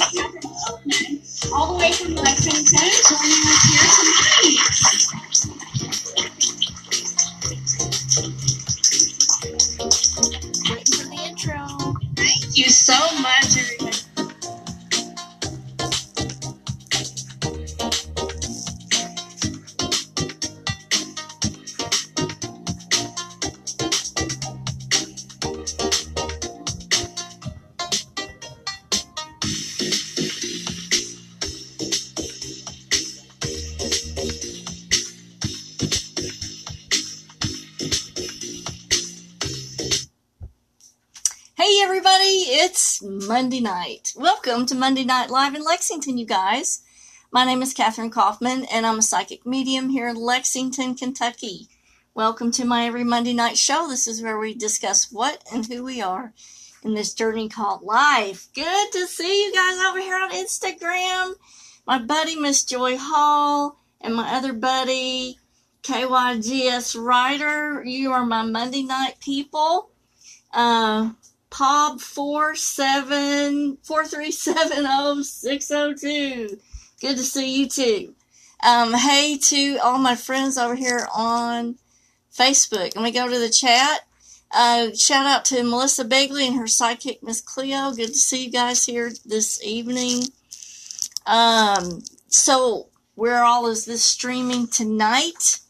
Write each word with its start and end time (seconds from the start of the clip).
Kaufman, 0.00 1.22
all 1.54 1.72
the 1.72 1.78
way 1.78 1.92
from 1.92 2.14
Lexington, 2.16 2.90
joining 3.08 3.44
us 3.48 3.62
here 3.70 5.10
tonight. 5.12 5.25
Monday 43.56 43.70
night. 43.70 44.12
Welcome 44.14 44.66
to 44.66 44.74
Monday 44.74 45.04
Night 45.04 45.30
Live 45.30 45.54
in 45.54 45.64
Lexington, 45.64 46.18
you 46.18 46.26
guys. 46.26 46.82
My 47.32 47.46
name 47.46 47.62
is 47.62 47.72
Catherine 47.72 48.10
Kaufman 48.10 48.66
and 48.66 48.84
I'm 48.84 48.98
a 48.98 49.02
psychic 49.02 49.46
medium 49.46 49.88
here 49.88 50.08
in 50.08 50.16
Lexington, 50.16 50.94
Kentucky. 50.94 51.68
Welcome 52.12 52.50
to 52.50 52.66
my 52.66 52.84
every 52.84 53.02
Monday 53.02 53.32
night 53.32 53.56
show. 53.56 53.88
This 53.88 54.06
is 54.06 54.20
where 54.20 54.38
we 54.38 54.52
discuss 54.52 55.10
what 55.10 55.42
and 55.50 55.64
who 55.64 55.82
we 55.82 56.02
are 56.02 56.34
in 56.82 56.92
this 56.92 57.14
journey 57.14 57.48
called 57.48 57.82
life. 57.82 58.48
Good 58.54 58.92
to 58.92 59.06
see 59.06 59.46
you 59.46 59.54
guys 59.54 59.78
over 59.88 60.00
here 60.00 60.18
on 60.18 60.32
Instagram. 60.32 61.36
My 61.86 61.98
buddy 61.98 62.36
Miss 62.36 62.62
Joy 62.62 62.98
Hall 62.98 63.78
and 64.02 64.14
my 64.14 64.34
other 64.34 64.52
buddy 64.52 65.38
KYGS 65.82 67.02
Ryder. 67.02 67.84
You 67.86 68.12
are 68.12 68.26
my 68.26 68.42
Monday 68.42 68.82
night 68.82 69.14
people. 69.18 69.88
Uh, 70.52 71.12
Pob 71.56 72.02
four 72.02 72.54
seven 72.54 73.78
four 73.82 74.04
three 74.04 74.30
seven 74.30 74.84
oh 74.86 75.22
six 75.22 75.70
oh 75.70 75.94
two. 75.94 76.58
Good 77.00 77.16
to 77.16 77.22
see 77.22 77.60
you 77.60 77.66
too. 77.66 78.14
Um, 78.62 78.92
hey 78.92 79.38
to 79.38 79.78
all 79.82 79.96
my 79.96 80.16
friends 80.16 80.58
over 80.58 80.74
here 80.74 81.08
on 81.16 81.76
Facebook. 82.30 82.94
Let 82.94 83.02
me 83.02 83.10
go 83.10 83.26
to 83.26 83.38
the 83.38 83.48
chat. 83.48 84.00
Uh, 84.50 84.92
shout 84.92 85.24
out 85.24 85.46
to 85.46 85.62
Melissa 85.62 86.04
Begley 86.04 86.46
and 86.46 86.56
her 86.56 86.64
sidekick 86.64 87.22
Miss 87.22 87.40
Cleo. 87.40 87.90
Good 87.92 88.08
to 88.08 88.14
see 88.18 88.44
you 88.44 88.50
guys 88.50 88.84
here 88.84 89.10
this 89.24 89.64
evening. 89.64 90.24
Um, 91.24 92.02
so 92.28 92.88
where 93.14 93.42
all 93.42 93.66
is 93.68 93.86
this 93.86 94.04
streaming 94.04 94.66
tonight? 94.66 95.60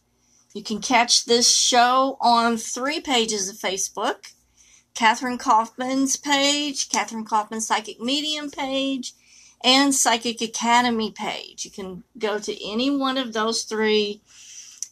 You 0.52 0.64
can 0.64 0.80
catch 0.80 1.26
this 1.26 1.48
show 1.48 2.16
on 2.20 2.56
three 2.56 2.98
pages 2.98 3.48
of 3.48 3.54
Facebook. 3.54 4.32
Catherine 4.96 5.38
Kaufman's 5.38 6.16
page, 6.16 6.88
Catherine 6.88 7.24
Kaufman's 7.24 7.66
Psychic 7.66 8.00
Medium 8.00 8.50
page, 8.50 9.12
and 9.62 9.94
Psychic 9.94 10.40
Academy 10.40 11.12
page. 11.12 11.64
You 11.64 11.70
can 11.70 12.02
go 12.18 12.38
to 12.38 12.68
any 12.68 12.90
one 12.90 13.18
of 13.18 13.32
those 13.32 13.62
three 13.62 14.22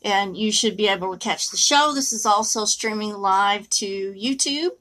and 0.03 0.37
you 0.37 0.53
should 0.53 0.77
be 0.77 0.87
able 0.87 1.13
to 1.13 1.19
catch 1.19 1.51
the 1.51 1.57
show. 1.57 1.93
This 1.95 2.13
is 2.13 2.27
also 2.27 2.67
streaming 2.67 3.15
live 3.15 3.71
to 3.71 4.13
YouTube, 4.13 4.73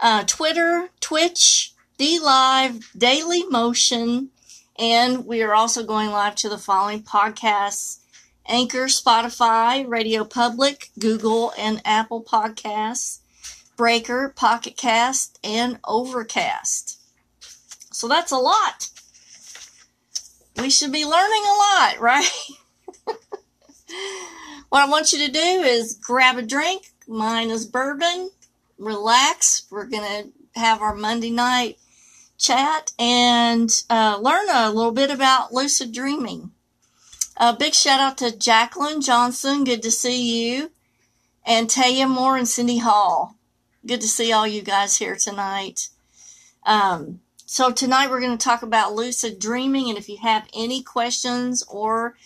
uh, 0.00 0.24
Twitter, 0.26 0.88
Twitch, 0.98 1.72
D 1.96 2.18
Live, 2.18 2.90
Daily 2.98 3.44
Motion, 3.44 4.30
and 4.76 5.26
we 5.26 5.42
are 5.42 5.54
also 5.54 5.84
going 5.84 6.10
live 6.10 6.34
to 6.36 6.48
the 6.48 6.58
following 6.58 7.02
podcasts 7.02 7.98
Anchor, 8.48 8.86
Spotify, 8.86 9.88
Radio 9.88 10.24
Public, 10.24 10.90
Google, 10.98 11.52
and 11.56 11.80
Apple 11.84 12.24
Podcasts. 12.24 13.19
Breaker, 13.80 14.34
Pocket 14.36 14.76
Cast, 14.76 15.38
and 15.42 15.78
Overcast. 15.88 16.98
So 17.90 18.08
that's 18.08 18.30
a 18.30 18.36
lot. 18.36 18.90
We 20.58 20.68
should 20.68 20.92
be 20.92 21.06
learning 21.06 21.42
a 21.46 21.56
lot, 21.56 21.96
right? 21.98 22.28
what 24.68 24.82
I 24.82 24.86
want 24.86 25.14
you 25.14 25.26
to 25.26 25.32
do 25.32 25.38
is 25.38 25.94
grab 25.94 26.36
a 26.36 26.42
drink. 26.42 26.92
Mine 27.08 27.48
is 27.48 27.64
bourbon. 27.64 28.32
Relax. 28.76 29.62
We're 29.70 29.86
going 29.86 30.04
to 30.04 30.60
have 30.60 30.82
our 30.82 30.94
Monday 30.94 31.30
night 31.30 31.78
chat 32.36 32.92
and 32.98 33.70
uh, 33.88 34.18
learn 34.20 34.50
a 34.52 34.70
little 34.70 34.92
bit 34.92 35.10
about 35.10 35.54
lucid 35.54 35.90
dreaming. 35.90 36.50
A 37.38 37.56
big 37.56 37.72
shout 37.72 37.98
out 37.98 38.18
to 38.18 38.36
Jacqueline 38.36 39.00
Johnson. 39.00 39.64
Good 39.64 39.82
to 39.84 39.90
see 39.90 40.50
you. 40.52 40.70
And 41.46 41.70
Taya 41.70 42.06
Moore 42.06 42.36
and 42.36 42.46
Cindy 42.46 42.76
Hall 42.76 43.38
good 43.86 44.00
to 44.00 44.08
see 44.08 44.32
all 44.32 44.46
you 44.46 44.62
guys 44.62 44.98
here 44.98 45.16
tonight. 45.16 45.88
Um, 46.64 47.20
so 47.46 47.72
tonight 47.72 48.10
we're 48.10 48.20
going 48.20 48.36
to 48.36 48.44
talk 48.44 48.62
about 48.62 48.94
lucid 48.94 49.38
dreaming, 49.38 49.88
and 49.88 49.98
if 49.98 50.08
you 50.08 50.18
have 50.18 50.48
any 50.54 50.82
questions 50.82 51.64
or 51.68 52.16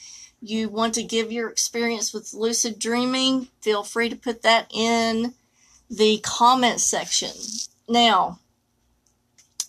you 0.43 0.69
want 0.69 0.95
to 0.95 1.03
give 1.03 1.33
your 1.33 1.49
experience 1.49 2.13
with 2.13 2.35
lucid 2.35 2.79
dreaming, 2.79 3.49
feel 3.63 3.83
free 3.83 4.09
to 4.11 4.17
put 4.17 4.43
that 4.43 4.67
in 4.71 5.35
the 5.89 6.19
comment 6.23 6.81
section. 6.81 7.31
Now, 7.89 8.41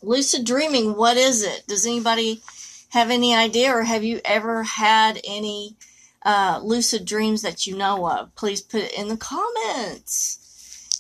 lucid 0.01 0.45
dreaming, 0.45 0.95
what 0.95 1.18
is 1.18 1.44
it? 1.44 1.63
Does 1.68 1.85
anybody 1.85 2.41
have 2.90 3.09
any 3.09 3.34
idea, 3.34 3.74
or 3.74 3.84
have 3.84 4.03
you 4.03 4.19
ever 4.25 4.63
had 4.63 5.22
any 5.24 5.75
uh, 6.24 6.59
lucid 6.63 7.06
dreams 7.06 7.41
that 7.44 7.68
you 7.68 7.78
know 7.78 8.09
of? 8.09 8.35
Please 8.35 8.62
put 8.62 8.81
it 8.81 8.94
in 8.97 9.07
the 9.07 9.18
comments. 9.18 10.44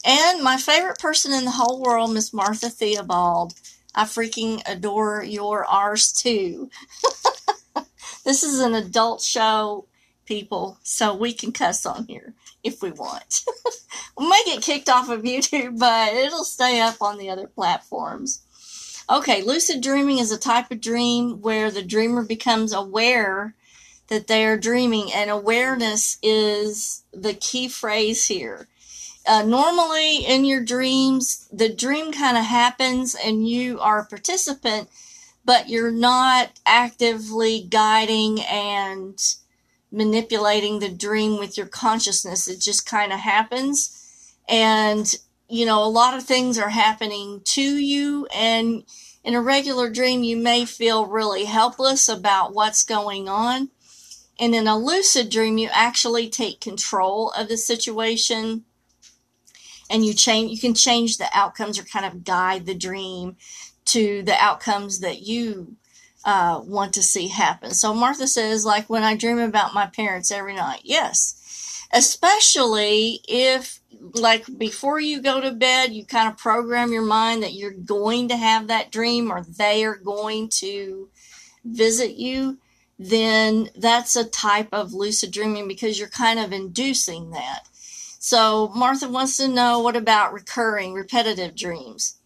And 0.05 0.43
my 0.43 0.57
favorite 0.57 0.99
person 0.99 1.33
in 1.33 1.45
the 1.45 1.51
whole 1.51 1.81
world, 1.81 2.13
Miss 2.13 2.31
Martha 2.31 2.69
Theobald. 2.69 3.55
I 3.95 4.03
freaking 4.03 4.61
adore 4.67 5.23
your 5.23 5.65
R's 5.65 6.11
too. 6.11 6.69
this 8.23 8.43
is 8.43 8.59
an 8.59 8.75
adult 8.75 9.21
show, 9.21 9.87
people, 10.25 10.77
so 10.83 11.15
we 11.15 11.33
can 11.33 11.51
cuss 11.51 11.87
on 11.87 12.05
here 12.05 12.33
if 12.63 12.83
we 12.83 12.91
want. 12.91 13.45
we 14.17 14.29
may 14.29 14.41
get 14.45 14.61
kicked 14.61 14.89
off 14.89 15.09
of 15.09 15.23
YouTube, 15.23 15.79
but 15.79 16.13
it'll 16.13 16.43
stay 16.43 16.79
up 16.79 17.01
on 17.01 17.17
the 17.17 17.29
other 17.29 17.47
platforms. 17.47 18.41
Okay, 19.09 19.41
lucid 19.41 19.81
dreaming 19.81 20.19
is 20.19 20.31
a 20.31 20.37
type 20.37 20.69
of 20.69 20.81
dream 20.81 21.41
where 21.41 21.71
the 21.71 21.83
dreamer 21.83 22.23
becomes 22.23 22.73
aware 22.73 23.55
that 24.09 24.27
they 24.27 24.45
are 24.45 24.57
dreaming, 24.57 25.11
and 25.11 25.31
awareness 25.31 26.19
is 26.21 27.03
the 27.11 27.33
key 27.33 27.67
phrase 27.67 28.25
here 28.27 28.67
uh, 29.27 29.43
normally 29.43 30.25
in 30.25 30.45
your 30.45 30.63
dreams, 30.63 31.47
the 31.51 31.69
dream 31.69 32.11
kind 32.11 32.37
of 32.37 32.45
happens 32.45 33.15
and 33.15 33.47
you 33.47 33.79
are 33.79 33.99
a 33.99 34.05
participant, 34.05 34.89
but 35.43 35.69
you're 35.69 35.91
not 35.91 36.59
actively 36.65 37.65
guiding 37.69 38.41
and 38.41 39.35
manipulating 39.91 40.79
the 40.79 40.89
dream 40.89 41.39
with 41.39 41.57
your 41.57 41.67
consciousness. 41.67 42.47
It 42.47 42.59
just 42.59 42.89
kind 42.89 43.13
of 43.13 43.19
happens. 43.19 44.35
And, 44.47 45.13
you 45.49 45.65
know, 45.65 45.83
a 45.83 45.89
lot 45.89 46.15
of 46.15 46.23
things 46.23 46.57
are 46.57 46.69
happening 46.69 47.41
to 47.45 47.61
you. 47.61 48.27
And 48.35 48.83
in 49.23 49.33
a 49.33 49.41
regular 49.41 49.89
dream, 49.89 50.23
you 50.23 50.37
may 50.37 50.65
feel 50.65 51.07
really 51.07 51.45
helpless 51.45 52.09
about 52.09 52.53
what's 52.53 52.83
going 52.83 53.27
on. 53.27 53.69
And 54.39 54.53
in 54.53 54.67
a 54.67 54.77
lucid 54.77 55.29
dream, 55.29 55.57
you 55.57 55.69
actually 55.71 56.29
take 56.29 56.59
control 56.59 57.31
of 57.31 57.47
the 57.47 57.57
situation 57.57 58.65
and 59.89 60.05
you 60.05 60.13
change 60.13 60.51
you 60.51 60.59
can 60.59 60.73
change 60.73 61.17
the 61.17 61.27
outcomes 61.33 61.79
or 61.79 61.83
kind 61.83 62.05
of 62.05 62.23
guide 62.23 62.65
the 62.65 62.75
dream 62.75 63.35
to 63.85 64.23
the 64.23 64.35
outcomes 64.43 64.99
that 64.99 65.21
you 65.21 65.75
uh, 66.23 66.59
want 66.63 66.93
to 66.93 67.03
see 67.03 67.27
happen. 67.27 67.71
So 67.71 67.93
martha 67.93 68.27
says 68.27 68.65
like 68.65 68.89
when 68.89 69.03
i 69.03 69.15
dream 69.15 69.39
about 69.39 69.73
my 69.73 69.85
parents 69.87 70.31
every 70.31 70.55
night 70.55 70.81
yes. 70.83 71.41
Especially 71.93 73.21
if 73.27 73.79
like 74.13 74.45
before 74.57 74.99
you 74.99 75.21
go 75.21 75.39
to 75.39 75.51
bed 75.51 75.93
you 75.93 76.05
kind 76.05 76.29
of 76.29 76.37
program 76.37 76.91
your 76.91 77.03
mind 77.03 77.43
that 77.43 77.53
you're 77.53 77.71
going 77.71 78.27
to 78.29 78.35
have 78.35 78.67
that 78.67 78.91
dream 78.91 79.31
or 79.31 79.43
they 79.43 79.85
are 79.85 79.95
going 79.95 80.49
to 80.49 81.09
visit 81.63 82.15
you 82.15 82.57
then 82.97 83.69
that's 83.75 84.15
a 84.15 84.23
type 84.23 84.69
of 84.71 84.93
lucid 84.93 85.31
dreaming 85.31 85.67
because 85.67 85.99
you're 85.99 86.07
kind 86.07 86.39
of 86.39 86.53
inducing 86.53 87.31
that 87.31 87.63
so 88.25 88.71
Martha 88.73 89.07
wants 89.07 89.37
to 89.37 89.47
know 89.47 89.77
what 89.81 89.95
about 89.95 90.33
recurring, 90.33 90.95
repetitive 90.95 91.55
dreams? 91.55 92.17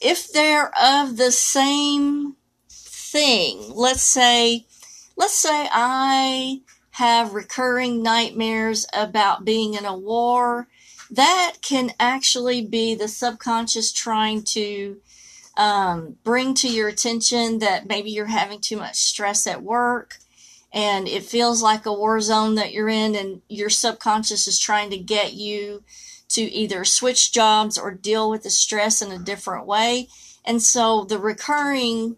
If 0.00 0.32
they're 0.32 0.72
of 0.76 1.16
the 1.16 1.30
same 1.30 2.34
thing, 2.68 3.70
let's 3.72 4.02
say, 4.02 4.66
let's 5.16 5.38
say 5.38 5.68
I 5.70 6.62
have 6.90 7.34
recurring 7.34 8.02
nightmares 8.02 8.84
about 8.92 9.44
being 9.44 9.74
in 9.74 9.84
a 9.84 9.96
war, 9.96 10.66
that 11.08 11.58
can 11.62 11.92
actually 12.00 12.66
be 12.66 12.96
the 12.96 13.06
subconscious 13.06 13.92
trying 13.92 14.42
to 14.42 14.96
um, 15.56 16.16
bring 16.24 16.52
to 16.54 16.68
your 16.68 16.88
attention 16.88 17.60
that 17.60 17.86
maybe 17.86 18.10
you're 18.10 18.26
having 18.26 18.60
too 18.60 18.76
much 18.76 18.96
stress 18.96 19.46
at 19.46 19.62
work 19.62 20.16
and 20.72 21.06
it 21.06 21.22
feels 21.24 21.62
like 21.62 21.84
a 21.84 21.92
war 21.92 22.20
zone 22.20 22.54
that 22.54 22.72
you're 22.72 22.88
in 22.88 23.14
and 23.14 23.42
your 23.48 23.68
subconscious 23.68 24.48
is 24.48 24.58
trying 24.58 24.90
to 24.90 24.98
get 24.98 25.34
you 25.34 25.82
to 26.30 26.40
either 26.40 26.84
switch 26.84 27.32
jobs 27.32 27.76
or 27.76 27.92
deal 27.92 28.30
with 28.30 28.42
the 28.42 28.50
stress 28.50 29.02
in 29.02 29.12
a 29.12 29.18
different 29.18 29.66
way. 29.66 30.08
And 30.44 30.62
so 30.62 31.04
the 31.04 31.18
recurring 31.18 32.16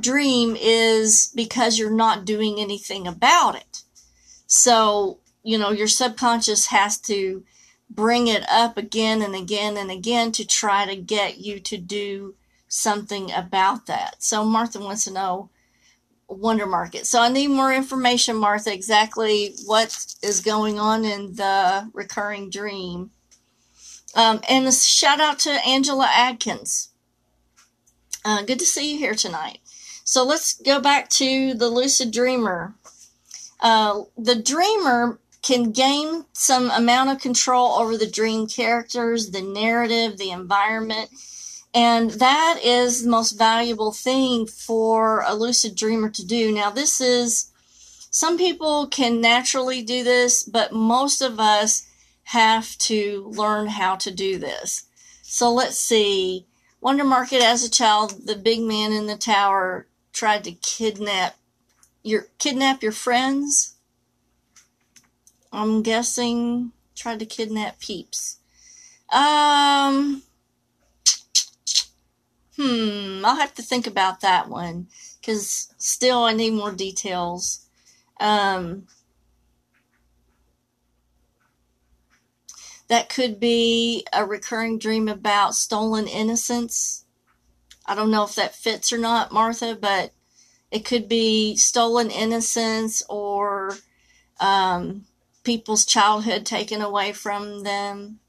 dream 0.00 0.56
is 0.60 1.30
because 1.34 1.78
you're 1.78 1.90
not 1.90 2.24
doing 2.24 2.58
anything 2.58 3.06
about 3.06 3.54
it. 3.54 3.82
So, 4.46 5.20
you 5.44 5.56
know, 5.56 5.70
your 5.70 5.86
subconscious 5.86 6.66
has 6.66 6.98
to 7.02 7.44
bring 7.88 8.26
it 8.26 8.44
up 8.50 8.76
again 8.76 9.22
and 9.22 9.36
again 9.36 9.76
and 9.76 9.90
again 9.90 10.32
to 10.32 10.44
try 10.44 10.84
to 10.84 10.96
get 10.96 11.38
you 11.38 11.60
to 11.60 11.76
do 11.76 12.34
something 12.66 13.30
about 13.30 13.86
that. 13.86 14.16
So 14.18 14.44
Martha 14.44 14.80
wants 14.80 15.04
to 15.04 15.12
know 15.12 15.50
Wonder 16.28 16.66
Market. 16.66 17.06
So 17.06 17.20
I 17.20 17.28
need 17.28 17.48
more 17.48 17.72
information, 17.72 18.36
Martha, 18.36 18.72
exactly 18.72 19.54
what 19.66 20.14
is 20.22 20.40
going 20.40 20.78
on 20.78 21.04
in 21.04 21.34
the 21.34 21.90
recurring 21.92 22.50
dream. 22.50 23.10
Um, 24.14 24.40
and 24.48 24.66
a 24.66 24.72
shout 24.72 25.20
out 25.20 25.38
to 25.40 25.50
Angela 25.66 26.08
Adkins. 26.10 26.90
Uh, 28.24 28.42
good 28.42 28.58
to 28.58 28.66
see 28.66 28.92
you 28.92 28.98
here 28.98 29.14
tonight. 29.14 29.58
So 30.04 30.24
let's 30.24 30.54
go 30.54 30.80
back 30.80 31.08
to 31.10 31.54
the 31.54 31.68
lucid 31.68 32.10
dreamer. 32.10 32.74
Uh, 33.60 34.02
the 34.16 34.36
dreamer 34.36 35.18
can 35.42 35.72
gain 35.72 36.24
some 36.32 36.70
amount 36.70 37.10
of 37.10 37.20
control 37.20 37.72
over 37.72 37.98
the 37.98 38.10
dream 38.10 38.46
characters, 38.46 39.30
the 39.30 39.42
narrative, 39.42 40.16
the 40.16 40.30
environment, 40.30 41.10
and 41.74 42.12
that 42.12 42.60
is 42.62 43.02
the 43.02 43.10
most 43.10 43.32
valuable 43.32 43.90
thing 43.90 44.46
for 44.46 45.24
a 45.26 45.34
lucid 45.34 45.74
dreamer 45.74 46.08
to 46.10 46.24
do. 46.24 46.52
Now, 46.52 46.70
this 46.70 47.00
is, 47.00 47.50
some 48.10 48.38
people 48.38 48.86
can 48.86 49.20
naturally 49.20 49.82
do 49.82 50.04
this, 50.04 50.44
but 50.44 50.72
most 50.72 51.20
of 51.20 51.40
us 51.40 51.86
have 52.24 52.78
to 52.78 53.30
learn 53.34 53.66
how 53.66 53.96
to 53.96 54.10
do 54.12 54.38
this. 54.38 54.84
So 55.22 55.52
let's 55.52 55.76
see. 55.76 56.46
Wonder 56.80 57.02
Market 57.02 57.42
as 57.42 57.64
a 57.64 57.70
child, 57.70 58.26
the 58.26 58.36
big 58.36 58.60
man 58.60 58.92
in 58.92 59.06
the 59.06 59.16
tower 59.16 59.86
tried 60.12 60.44
to 60.44 60.52
kidnap 60.52 61.34
your 62.04 62.26
kidnap 62.38 62.82
your 62.82 62.92
friends. 62.92 63.74
I'm 65.50 65.82
guessing 65.82 66.72
tried 66.94 67.18
to 67.20 67.26
kidnap 67.26 67.80
peeps. 67.80 68.36
Um 69.10 70.22
Hmm, 72.56 73.24
I'll 73.24 73.36
have 73.36 73.54
to 73.54 73.62
think 73.62 73.86
about 73.86 74.20
that 74.20 74.48
one 74.48 74.88
because 75.20 75.72
still 75.78 76.24
I 76.24 76.32
need 76.32 76.52
more 76.52 76.72
details. 76.72 77.66
Um, 78.20 78.86
that 82.88 83.08
could 83.08 83.40
be 83.40 84.06
a 84.12 84.24
recurring 84.24 84.78
dream 84.78 85.08
about 85.08 85.54
stolen 85.54 86.06
innocence. 86.06 87.04
I 87.86 87.94
don't 87.94 88.10
know 88.10 88.24
if 88.24 88.34
that 88.36 88.54
fits 88.54 88.92
or 88.92 88.98
not, 88.98 89.32
Martha, 89.32 89.76
but 89.80 90.12
it 90.70 90.84
could 90.84 91.08
be 91.08 91.56
stolen 91.56 92.10
innocence 92.10 93.02
or 93.08 93.76
um, 94.40 95.06
people's 95.42 95.84
childhood 95.84 96.46
taken 96.46 96.80
away 96.80 97.12
from 97.12 97.62
them. 97.62 98.20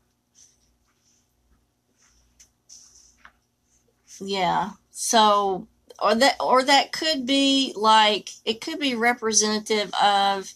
Yeah. 4.20 4.72
So 4.92 5.68
or 6.02 6.16
that 6.16 6.36
or 6.40 6.64
that 6.64 6.92
could 6.92 7.26
be 7.26 7.74
like 7.76 8.30
it 8.44 8.62
could 8.62 8.80
be 8.80 8.96
representative 8.96 9.94
of 10.02 10.54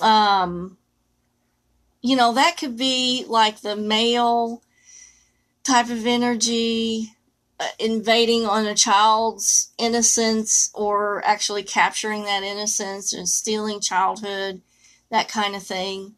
um 0.00 0.76
you 2.00 2.16
know 2.16 2.32
that 2.34 2.56
could 2.56 2.76
be 2.76 3.24
like 3.28 3.60
the 3.60 3.76
male 3.76 4.62
type 5.62 5.90
of 5.90 6.06
energy 6.06 7.12
uh, 7.60 7.68
invading 7.78 8.44
on 8.44 8.66
a 8.66 8.74
child's 8.74 9.72
innocence 9.78 10.70
or 10.74 11.24
actually 11.24 11.62
capturing 11.62 12.24
that 12.24 12.42
innocence 12.42 13.12
and 13.12 13.28
stealing 13.28 13.80
childhood 13.80 14.60
that 15.10 15.28
kind 15.28 15.54
of 15.54 15.62
thing 15.62 16.14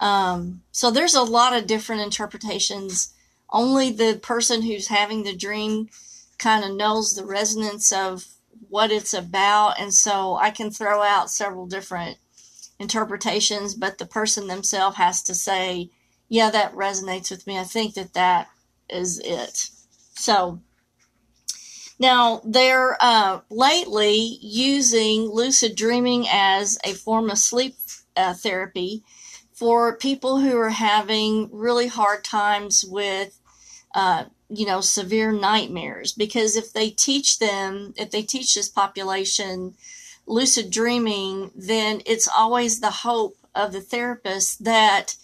um, 0.00 0.62
so 0.70 0.92
there's 0.92 1.16
a 1.16 1.22
lot 1.22 1.56
of 1.56 1.66
different 1.66 2.02
interpretations 2.02 3.12
only 3.50 3.90
the 3.90 4.18
person 4.22 4.62
who's 4.62 4.88
having 4.88 5.22
the 5.22 5.36
dream 5.36 5.88
kind 6.38 6.64
of 6.64 6.76
knows 6.76 7.14
the 7.14 7.24
resonance 7.24 7.92
of 7.92 8.26
what 8.68 8.90
it's 8.90 9.14
about. 9.14 9.80
And 9.80 9.92
so 9.92 10.36
I 10.36 10.50
can 10.50 10.70
throw 10.70 11.02
out 11.02 11.30
several 11.30 11.66
different 11.66 12.18
interpretations, 12.78 13.74
but 13.74 13.98
the 13.98 14.06
person 14.06 14.46
themselves 14.46 14.96
has 14.96 15.22
to 15.24 15.34
say, 15.34 15.90
yeah, 16.28 16.50
that 16.50 16.74
resonates 16.74 17.30
with 17.30 17.46
me. 17.46 17.58
I 17.58 17.64
think 17.64 17.94
that 17.94 18.14
that 18.14 18.48
is 18.88 19.18
it. 19.18 19.70
So 20.14 20.60
now 21.98 22.40
they're 22.44 22.96
uh, 23.00 23.40
lately 23.50 24.38
using 24.40 25.22
lucid 25.22 25.74
dreaming 25.74 26.26
as 26.30 26.78
a 26.84 26.92
form 26.92 27.30
of 27.30 27.38
sleep 27.38 27.74
uh, 28.16 28.34
therapy 28.34 29.02
for 29.52 29.96
people 29.96 30.38
who 30.38 30.56
are 30.56 30.70
having 30.70 31.50
really 31.52 31.88
hard 31.88 32.22
times 32.22 32.84
with, 32.84 33.37
uh, 33.94 34.24
you 34.48 34.66
know, 34.66 34.80
severe 34.80 35.32
nightmares. 35.32 36.12
Because 36.12 36.56
if 36.56 36.72
they 36.72 36.90
teach 36.90 37.38
them, 37.38 37.94
if 37.96 38.10
they 38.10 38.22
teach 38.22 38.54
this 38.54 38.68
population 38.68 39.74
lucid 40.26 40.70
dreaming, 40.70 41.50
then 41.54 42.02
it's 42.06 42.28
always 42.28 42.80
the 42.80 42.90
hope 42.90 43.36
of 43.54 43.72
the 43.72 43.80
therapist 43.80 44.64
that 44.64 45.16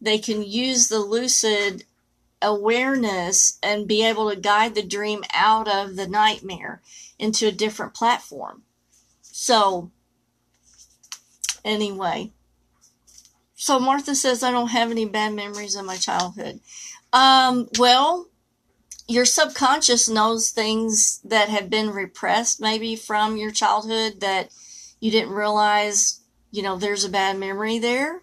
they 0.00 0.18
can 0.18 0.42
use 0.42 0.88
the 0.88 0.98
lucid 0.98 1.84
awareness 2.40 3.58
and 3.62 3.88
be 3.88 4.04
able 4.04 4.30
to 4.30 4.36
guide 4.36 4.74
the 4.74 4.82
dream 4.82 5.24
out 5.34 5.66
of 5.68 5.96
the 5.96 6.06
nightmare 6.06 6.80
into 7.18 7.46
a 7.48 7.52
different 7.52 7.94
platform. 7.94 8.62
So, 9.22 9.90
anyway, 11.64 12.30
so 13.56 13.80
Martha 13.80 14.14
says, 14.14 14.42
I 14.42 14.52
don't 14.52 14.68
have 14.68 14.90
any 14.90 15.04
bad 15.04 15.34
memories 15.34 15.74
of 15.74 15.84
my 15.84 15.96
childhood. 15.96 16.60
Um, 17.12 17.68
well, 17.78 18.28
your 19.06 19.24
subconscious 19.24 20.08
knows 20.08 20.50
things 20.50 21.20
that 21.24 21.48
have 21.48 21.70
been 21.70 21.90
repressed 21.90 22.60
maybe 22.60 22.94
from 22.94 23.36
your 23.36 23.50
childhood 23.50 24.20
that 24.20 24.50
you 25.00 25.10
didn't 25.10 25.32
realize, 25.32 26.20
you 26.50 26.62
know, 26.62 26.76
there's 26.76 27.04
a 27.04 27.08
bad 27.08 27.38
memory 27.38 27.78
there. 27.78 28.22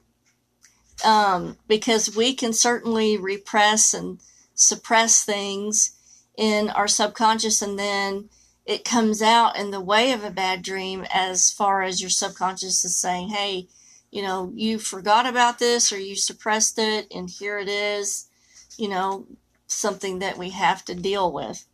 Um, 1.04 1.58
because 1.68 2.15
we 2.15 2.34
can 2.34 2.54
certainly 2.54 3.18
repress 3.18 3.94
and 3.94 4.20
suppress 4.54 5.24
things 5.25 5.92
in 6.38 6.70
our 6.70 6.88
subconscious 6.88 7.62
and 7.62 7.77
then 7.77 8.30
it 8.65 8.84
comes 8.84 9.22
out 9.22 9.58
in 9.58 9.72
the 9.72 9.82
way 9.82 10.12
of 10.12 10.24
a 10.24 10.32
bad 10.32 10.62
dream 10.63 11.06
as 11.13 11.51
far 11.51 11.84
as 11.84 12.01
your 12.01 12.10
subconscious 12.10 12.84
is 12.84 12.96
saying, 12.98 13.30
hey, 13.30 13.68
you 14.10 14.22
know, 14.24 14.51
you 14.56 14.80
forgot 14.80 15.27
about 15.27 15.60
this 15.60 15.92
or 15.92 16.00
you 16.00 16.15
suppressed 16.15 16.80
it 16.80 17.08
and 17.13 17.30
here 17.30 17.60
it 17.60 17.68
is, 17.68 18.27
you 18.77 18.88
know, 18.88 19.25
something 19.67 20.20
that 20.20 20.38
we 20.38 20.50
have 20.51 20.86
to 20.86 20.96
deal 20.96 21.32
with. 21.32 21.65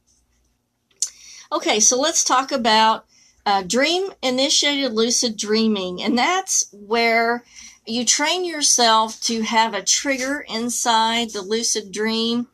Okay, 1.52 1.80
so 1.80 2.00
let's 2.00 2.24
talk 2.24 2.52
about 2.52 3.06
uh, 3.46 3.64
dream 3.64 4.12
initiated 4.22 4.94
lucid 4.94 5.36
dreaming, 5.36 6.02
and 6.02 6.18
that's 6.18 6.68
where 6.72 7.44
you 7.86 8.06
train 8.06 8.46
yourself 8.46 9.20
to 9.22 9.42
have 9.42 9.74
a 9.74 9.84
trigger 9.84 10.46
inside 10.48 11.32
the 11.32 11.42
lucid 11.42 11.92
dream 11.92 12.48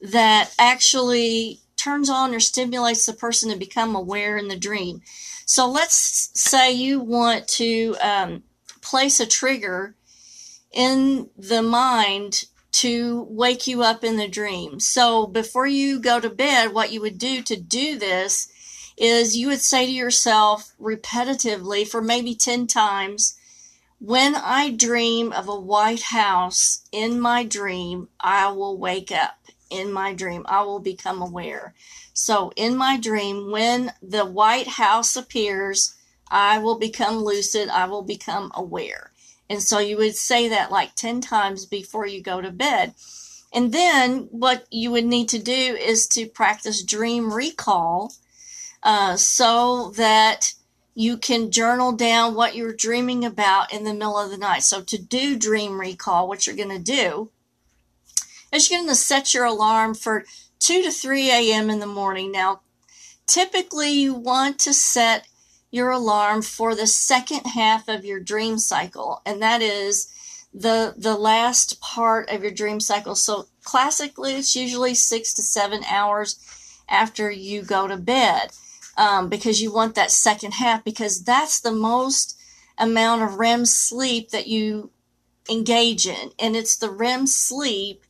that 0.00 0.52
actually 0.58 1.60
turns 1.76 2.10
on 2.10 2.34
or 2.34 2.40
stimulates 2.40 3.06
the 3.06 3.12
person 3.12 3.50
to 3.50 3.56
become 3.56 3.94
aware 3.94 4.36
in 4.36 4.48
the 4.48 4.56
dream. 4.56 5.02
So 5.44 5.68
let's 5.68 6.30
say 6.34 6.72
you 6.72 7.00
want 7.00 7.48
to 7.48 7.96
um, 8.00 8.42
place 8.80 9.20
a 9.20 9.26
trigger 9.26 9.94
in 10.72 11.28
the 11.36 11.62
mind 11.62 12.44
to 12.72 13.26
wake 13.28 13.66
you 13.66 13.82
up 13.82 14.04
in 14.04 14.16
the 14.16 14.28
dream. 14.28 14.80
So 14.80 15.26
before 15.26 15.66
you 15.66 16.00
go 16.00 16.20
to 16.20 16.30
bed, 16.30 16.72
what 16.72 16.92
you 16.92 17.00
would 17.00 17.18
do 17.18 17.42
to 17.42 17.56
do 17.56 17.98
this 17.98 18.48
is 18.96 19.36
you 19.36 19.48
would 19.48 19.60
say 19.60 19.86
to 19.86 19.92
yourself 19.92 20.72
repetitively 20.80 21.88
for 21.88 22.02
maybe 22.02 22.34
10 22.34 22.66
times, 22.66 23.36
when 23.98 24.34
I 24.34 24.70
dream 24.70 25.32
of 25.32 25.48
a 25.48 25.58
white 25.58 26.02
house 26.02 26.82
in 26.90 27.20
my 27.20 27.44
dream, 27.44 28.08
I 28.20 28.50
will 28.50 28.78
wake 28.78 29.12
up. 29.12 29.36
In 29.68 29.92
my 29.92 30.14
dream, 30.14 30.44
I 30.48 30.62
will 30.62 30.80
become 30.80 31.22
aware. 31.22 31.74
So, 32.12 32.50
in 32.56 32.76
my 32.76 32.98
dream, 32.98 33.50
when 33.52 33.92
the 34.02 34.24
white 34.24 34.66
house 34.66 35.16
appears, 35.16 35.94
I 36.28 36.58
will 36.58 36.78
become 36.78 37.18
lucid, 37.18 37.68
I 37.68 37.86
will 37.86 38.02
become 38.02 38.50
aware. 38.54 39.12
And 39.50 39.60
so 39.60 39.80
you 39.80 39.96
would 39.96 40.14
say 40.14 40.48
that 40.48 40.70
like 40.70 40.94
10 40.94 41.20
times 41.20 41.66
before 41.66 42.06
you 42.06 42.22
go 42.22 42.40
to 42.40 42.52
bed. 42.52 42.94
And 43.52 43.72
then 43.72 44.28
what 44.30 44.64
you 44.70 44.92
would 44.92 45.04
need 45.04 45.28
to 45.30 45.40
do 45.40 45.52
is 45.52 46.06
to 46.08 46.26
practice 46.26 46.84
dream 46.84 47.34
recall 47.34 48.14
uh, 48.84 49.16
so 49.16 49.90
that 49.96 50.54
you 50.94 51.16
can 51.16 51.50
journal 51.50 51.90
down 51.90 52.36
what 52.36 52.54
you're 52.54 52.72
dreaming 52.72 53.24
about 53.24 53.72
in 53.72 53.82
the 53.82 53.92
middle 53.92 54.16
of 54.16 54.30
the 54.30 54.38
night. 54.38 54.62
So 54.62 54.82
to 54.82 54.96
do 54.96 55.36
dream 55.36 55.80
recall, 55.80 56.28
what 56.28 56.46
you're 56.46 56.54
going 56.54 56.68
to 56.68 56.78
do 56.78 57.30
is 58.52 58.70
you're 58.70 58.78
going 58.78 58.88
to 58.88 58.94
set 58.94 59.34
your 59.34 59.46
alarm 59.46 59.94
for 59.94 60.24
2 60.60 60.82
to 60.82 60.92
3 60.92 61.28
a.m. 61.28 61.70
in 61.70 61.80
the 61.80 61.86
morning. 61.86 62.30
Now, 62.30 62.60
typically 63.26 63.90
you 63.90 64.14
want 64.14 64.60
to 64.60 64.72
set 64.72 65.26
your 65.70 65.90
alarm 65.90 66.42
for 66.42 66.74
the 66.74 66.86
second 66.86 67.46
half 67.46 67.88
of 67.88 68.04
your 68.04 68.20
dream 68.20 68.58
cycle, 68.58 69.22
and 69.24 69.40
that 69.42 69.62
is 69.62 70.08
the 70.52 70.94
the 70.96 71.16
last 71.16 71.80
part 71.80 72.28
of 72.30 72.42
your 72.42 72.50
dream 72.50 72.80
cycle. 72.80 73.14
So 73.14 73.46
classically, 73.62 74.34
it's 74.34 74.56
usually 74.56 74.94
six 74.94 75.32
to 75.34 75.42
seven 75.42 75.82
hours 75.88 76.38
after 76.88 77.30
you 77.30 77.62
go 77.62 77.86
to 77.86 77.96
bed, 77.96 78.50
um, 78.96 79.28
because 79.28 79.62
you 79.62 79.72
want 79.72 79.94
that 79.94 80.10
second 80.10 80.54
half 80.54 80.84
because 80.84 81.22
that's 81.22 81.60
the 81.60 81.72
most 81.72 82.36
amount 82.78 83.22
of 83.22 83.38
REM 83.38 83.64
sleep 83.64 84.30
that 84.30 84.48
you 84.48 84.90
engage 85.48 86.06
in, 86.06 86.32
and 86.38 86.56
it's 86.56 86.76
the 86.76 86.90
REM 86.90 87.26
sleep 87.26 88.04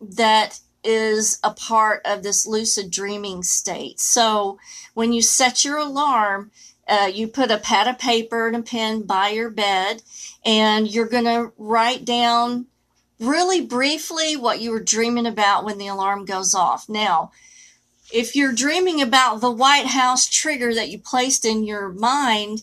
that 0.00 0.60
is 0.82 1.38
a 1.44 1.50
part 1.50 2.00
of 2.04 2.22
this 2.22 2.46
lucid 2.46 2.90
dreaming 2.90 3.42
state. 3.42 4.00
So 4.00 4.58
when 4.94 5.12
you 5.12 5.22
set 5.22 5.64
your 5.64 5.76
alarm, 5.76 6.50
uh, 6.90 7.06
you 7.06 7.28
put 7.28 7.50
a 7.50 7.58
pad 7.58 7.86
of 7.86 7.98
paper 7.98 8.48
and 8.48 8.56
a 8.56 8.62
pen 8.62 9.02
by 9.02 9.28
your 9.28 9.48
bed, 9.48 10.02
and 10.44 10.92
you're 10.92 11.08
going 11.08 11.24
to 11.24 11.52
write 11.56 12.04
down 12.04 12.66
really 13.20 13.60
briefly 13.60 14.34
what 14.36 14.60
you 14.60 14.72
were 14.72 14.80
dreaming 14.80 15.26
about 15.26 15.64
when 15.64 15.78
the 15.78 15.86
alarm 15.86 16.24
goes 16.24 16.54
off. 16.54 16.88
Now, 16.88 17.30
if 18.12 18.34
you're 18.34 18.52
dreaming 18.52 19.00
about 19.00 19.40
the 19.40 19.50
White 19.50 19.86
House 19.86 20.26
trigger 20.26 20.74
that 20.74 20.88
you 20.88 20.98
placed 20.98 21.44
in 21.44 21.62
your 21.62 21.90
mind, 21.90 22.62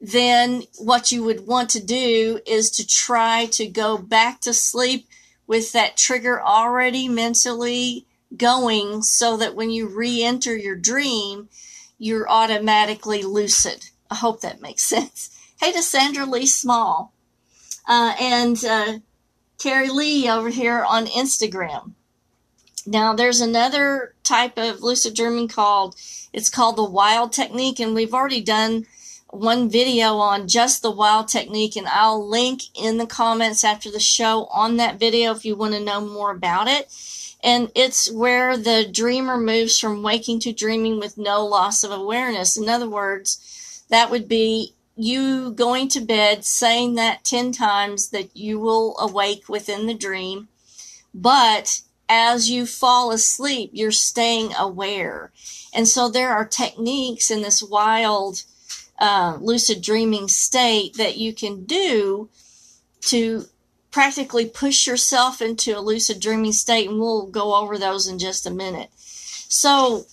then 0.00 0.62
what 0.78 1.10
you 1.10 1.24
would 1.24 1.46
want 1.46 1.70
to 1.70 1.84
do 1.84 2.38
is 2.46 2.70
to 2.70 2.86
try 2.86 3.46
to 3.46 3.66
go 3.66 3.98
back 3.98 4.40
to 4.42 4.54
sleep 4.54 5.08
with 5.46 5.72
that 5.72 5.96
trigger 5.96 6.40
already 6.40 7.08
mentally 7.08 8.04
going 8.36 9.02
so 9.02 9.36
that 9.36 9.54
when 9.54 9.70
you 9.70 9.88
re 9.88 10.22
enter 10.22 10.56
your 10.56 10.76
dream, 10.76 11.48
you're 11.98 12.28
automatically 12.28 13.22
lucid. 13.22 13.90
I 14.10 14.16
hope 14.16 14.40
that 14.40 14.60
makes 14.60 14.82
sense. 14.94 15.30
Hey 15.60 15.72
to 15.72 15.82
Sandra 15.82 16.26
Lee 16.26 16.46
Small 16.46 17.12
uh, 17.88 18.14
and 18.20 18.62
uh, 18.64 18.98
Carrie 19.58 19.88
Lee 19.88 20.28
over 20.28 20.50
here 20.50 20.84
on 20.84 21.06
Instagram. 21.06 21.92
Now, 22.86 23.14
there's 23.14 23.40
another 23.40 24.14
type 24.22 24.56
of 24.58 24.80
lucid 24.80 25.14
dreaming 25.14 25.48
called 25.48 25.96
it's 26.32 26.50
called 26.50 26.76
the 26.76 26.84
wild 26.84 27.32
technique, 27.32 27.80
and 27.80 27.94
we've 27.94 28.12
already 28.12 28.42
done 28.42 28.86
one 29.30 29.68
video 29.68 30.18
on 30.18 30.46
just 30.46 30.82
the 30.82 30.90
wild 30.90 31.28
technique, 31.28 31.76
and 31.76 31.86
I'll 31.88 32.28
link 32.28 32.62
in 32.74 32.98
the 32.98 33.06
comments 33.06 33.64
after 33.64 33.90
the 33.90 34.00
show 34.00 34.44
on 34.52 34.76
that 34.76 35.00
video 35.00 35.32
if 35.32 35.44
you 35.44 35.56
want 35.56 35.74
to 35.74 35.80
know 35.80 36.00
more 36.00 36.30
about 36.30 36.68
it. 36.68 36.92
And 37.46 37.70
it's 37.76 38.10
where 38.10 38.56
the 38.56 38.88
dreamer 38.90 39.36
moves 39.36 39.78
from 39.78 40.02
waking 40.02 40.40
to 40.40 40.52
dreaming 40.52 40.98
with 40.98 41.16
no 41.16 41.46
loss 41.46 41.84
of 41.84 41.92
awareness. 41.92 42.56
In 42.56 42.68
other 42.68 42.88
words, 42.88 43.84
that 43.88 44.10
would 44.10 44.26
be 44.26 44.74
you 44.96 45.52
going 45.52 45.86
to 45.90 46.00
bed 46.00 46.44
saying 46.44 46.96
that 46.96 47.22
10 47.24 47.52
times 47.52 48.10
that 48.10 48.36
you 48.36 48.58
will 48.58 48.98
awake 48.98 49.48
within 49.48 49.86
the 49.86 49.94
dream, 49.94 50.48
but 51.14 51.82
as 52.08 52.50
you 52.50 52.66
fall 52.66 53.12
asleep, 53.12 53.70
you're 53.72 53.92
staying 53.92 54.52
aware. 54.58 55.30
And 55.72 55.86
so 55.86 56.08
there 56.08 56.32
are 56.32 56.44
techniques 56.44 57.30
in 57.30 57.42
this 57.42 57.62
wild 57.62 58.42
uh, 58.98 59.38
lucid 59.40 59.82
dreaming 59.82 60.26
state 60.26 60.94
that 60.94 61.16
you 61.16 61.32
can 61.32 61.64
do 61.64 62.28
to 63.02 63.46
practically 63.96 64.44
push 64.44 64.86
yourself 64.86 65.40
into 65.40 65.72
a 65.72 65.80
lucid 65.80 66.20
dreaming 66.20 66.52
state, 66.52 66.86
and 66.86 67.00
we'll 67.00 67.24
go 67.24 67.54
over 67.54 67.78
those 67.78 68.06
in 68.06 68.18
just 68.18 68.44
a 68.44 68.50
minute. 68.50 68.90
So, 68.98 70.04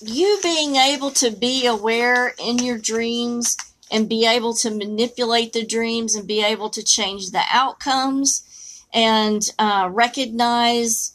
you 0.00 0.40
being 0.42 0.74
able 0.74 1.12
to 1.12 1.30
be 1.30 1.64
aware 1.64 2.34
in 2.40 2.58
your 2.58 2.76
dreams 2.76 3.56
and 3.88 4.08
be 4.08 4.26
able 4.26 4.54
to 4.54 4.70
manipulate 4.72 5.52
the 5.52 5.64
dreams 5.64 6.16
and 6.16 6.26
be 6.26 6.42
able 6.42 6.70
to 6.70 6.82
change 6.82 7.30
the 7.30 7.44
outcomes 7.52 8.82
and 8.92 9.48
uh, 9.60 9.88
recognize, 9.92 11.12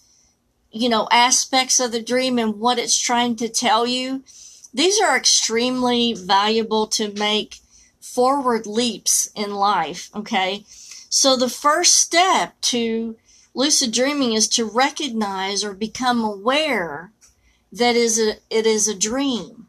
you 0.71 0.87
know, 0.87 1.09
aspects 1.11 1.81
of 1.81 1.91
the 1.91 2.01
dream 2.01 2.39
and 2.39 2.61
what 2.61 2.79
it's 2.79 2.97
trying 2.97 3.35
to 3.35 3.49
tell 3.49 3.85
you 3.85 4.23
these 4.73 5.01
are 5.01 5.17
extremely 5.17 6.13
valuable 6.13 6.87
to 6.87 7.11
make 7.11 7.57
forward 7.99 8.65
leaps 8.65 9.29
in 9.35 9.53
life. 9.53 10.09
Okay. 10.15 10.63
So 11.17 11.37
the 11.37 11.47
first 11.47 11.95
step 11.95 12.59
to 12.63 13.15
lucid 13.53 13.93
dreaming 13.93 14.33
is 14.33 14.49
to 14.49 14.65
recognize 14.65 15.63
or 15.63 15.73
become 15.73 16.25
aware 16.25 17.13
that 17.71 17.95
is 17.95 18.19
a, 18.19 18.33
it 18.49 18.65
is 18.65 18.89
a 18.89 18.99
dream. 18.99 19.67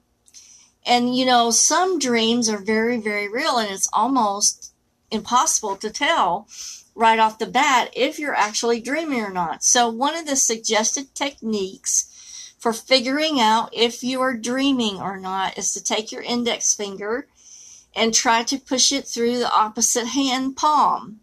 And 0.85 1.17
you 1.17 1.25
know, 1.25 1.53
some 1.53 2.01
dreams 2.01 2.49
are 2.49 2.59
very, 2.59 2.99
very 2.99 3.29
real 3.29 3.59
and 3.59 3.71
it's 3.71 3.89
almost 3.93 4.73
impossible 5.13 5.77
to 5.77 5.89
tell 5.89 6.49
right 6.97 7.21
off 7.21 7.39
the 7.39 7.47
bat 7.47 7.93
if 7.95 8.19
you're 8.19 8.35
actually 8.35 8.81
dreaming 8.81 9.21
or 9.21 9.33
not. 9.33 9.63
So 9.63 9.89
one 9.89 10.17
of 10.17 10.27
the 10.27 10.35
suggested 10.35 11.15
techniques 11.15 12.57
for 12.59 12.73
figuring 12.73 13.39
out 13.41 13.71
if 13.73 14.03
you 14.03 14.21
are 14.21 14.35
dreaming 14.35 15.01
or 15.01 15.17
not 15.17 15.57
is 15.57 15.73
to 15.75 15.85
take 15.85 16.11
your 16.11 16.23
index 16.23 16.75
finger 16.75 17.29
and 17.95 18.13
try 18.13 18.43
to 18.43 18.59
push 18.59 18.91
it 18.91 19.07
through 19.07 19.39
the 19.39 19.53
opposite 19.53 20.09
hand 20.09 20.57
palm. 20.57 21.21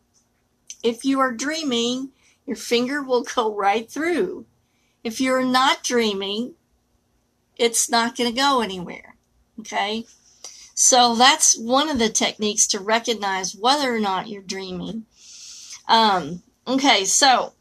If 0.84 1.06
you 1.06 1.20
are 1.20 1.32
dreaming, 1.32 2.10
your 2.46 2.58
finger 2.58 3.02
will 3.02 3.24
go 3.24 3.56
right 3.56 3.90
through. 3.90 4.46
If 5.04 5.20
you're 5.20 5.44
not 5.44 5.84
dreaming, 5.84 6.54
it's 7.58 7.90
not 7.90 8.16
going 8.16 8.30
to 8.30 8.36
go 8.36 8.62
anywhere. 8.62 9.16
Okay? 9.60 10.06
So 10.75 11.16
that's 11.16 11.58
one 11.58 11.90
of 11.90 12.00
the 12.00 12.10
techniques 12.10 12.68
to 12.68 12.80
recognize 12.80 13.56
whether 13.56 13.94
or 13.96 14.00
not 14.00 14.28
you're 14.28 14.42
dreaming. 14.42 15.06
Um, 15.88 16.44
okay, 16.68 17.06
so 17.06 17.54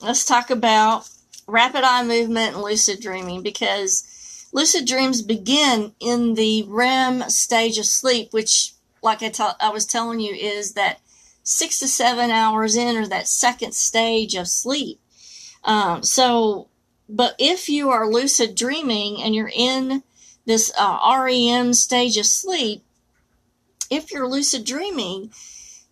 let's 0.00 0.24
talk 0.24 0.50
about 0.50 1.08
rapid 1.46 1.84
eye 1.84 2.04
movement 2.04 2.54
and 2.54 2.62
lucid 2.62 3.00
dreaming 3.00 3.42
because 3.42 4.48
lucid 4.52 4.86
dreams 4.86 5.22
begin 5.22 5.92
in 6.00 6.34
the 6.34 6.64
REM 6.68 7.30
stage 7.30 7.78
of 7.78 7.86
sleep, 7.86 8.32
which, 8.32 8.72
like 9.02 9.22
I, 9.22 9.28
t- 9.28 9.44
I 9.60 9.68
was 9.68 9.86
telling 9.86 10.20
you, 10.20 10.34
is 10.34 10.72
that 10.72 11.00
six 11.46 11.78
to 11.78 11.86
seven 11.86 12.32
hours 12.32 12.74
in 12.76 12.96
or 12.96 13.06
that 13.06 13.28
second 13.28 13.72
stage 13.72 14.34
of 14.34 14.48
sleep. 14.48 15.00
Um, 15.62 16.02
so, 16.02 16.68
but 17.08 17.36
if 17.38 17.68
you 17.68 17.88
are 17.88 18.10
lucid 18.10 18.56
dreaming 18.56 19.22
and 19.22 19.32
you're 19.32 19.52
in 19.54 20.02
this 20.44 20.72
uh, 20.76 20.98
REM 21.22 21.72
stage 21.72 22.16
of 22.16 22.26
sleep, 22.26 22.82
if 23.90 24.10
you're 24.10 24.28
lucid 24.28 24.64
dreaming, 24.64 25.30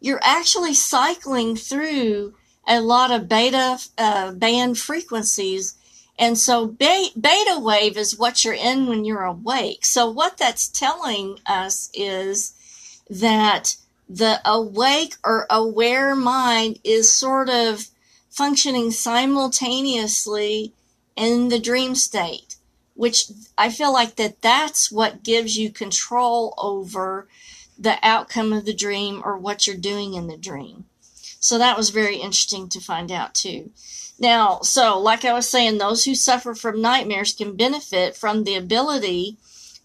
you're 0.00 0.20
actually 0.24 0.74
cycling 0.74 1.54
through 1.54 2.34
a 2.66 2.80
lot 2.80 3.12
of 3.12 3.28
beta 3.28 3.78
uh, 3.96 4.32
band 4.32 4.76
frequencies. 4.76 5.76
And 6.18 6.36
so 6.36 6.66
beta 6.66 7.60
wave 7.60 7.96
is 7.96 8.18
what 8.18 8.44
you're 8.44 8.54
in 8.54 8.86
when 8.88 9.04
you're 9.04 9.22
awake. 9.22 9.84
So 9.84 10.10
what 10.10 10.36
that's 10.36 10.68
telling 10.68 11.38
us 11.46 11.90
is 11.94 12.54
that 13.08 13.76
the 14.08 14.40
awake 14.44 15.16
or 15.24 15.46
aware 15.48 16.14
mind 16.14 16.78
is 16.84 17.12
sort 17.12 17.48
of 17.48 17.88
functioning 18.30 18.90
simultaneously 18.90 20.72
in 21.16 21.48
the 21.48 21.58
dream 21.58 21.94
state, 21.94 22.56
which 22.94 23.26
I 23.56 23.70
feel 23.70 23.92
like 23.92 24.16
that 24.16 24.42
that's 24.42 24.90
what 24.90 25.22
gives 25.22 25.56
you 25.56 25.70
control 25.70 26.54
over 26.58 27.28
the 27.78 27.98
outcome 28.02 28.52
of 28.52 28.64
the 28.64 28.74
dream 28.74 29.22
or 29.24 29.36
what 29.36 29.66
you're 29.66 29.76
doing 29.76 30.14
in 30.14 30.26
the 30.26 30.36
dream. 30.36 30.84
So 31.40 31.58
that 31.58 31.76
was 31.76 31.90
very 31.90 32.16
interesting 32.16 32.68
to 32.70 32.80
find 32.80 33.12
out 33.12 33.34
too. 33.34 33.70
Now, 34.18 34.60
so 34.62 34.98
like 34.98 35.24
I 35.24 35.32
was 35.32 35.48
saying, 35.48 35.78
those 35.78 36.04
who 36.04 36.14
suffer 36.14 36.54
from 36.54 36.80
nightmares 36.80 37.34
can 37.34 37.56
benefit 37.56 38.16
from 38.16 38.44
the 38.44 38.54
ability 38.54 39.36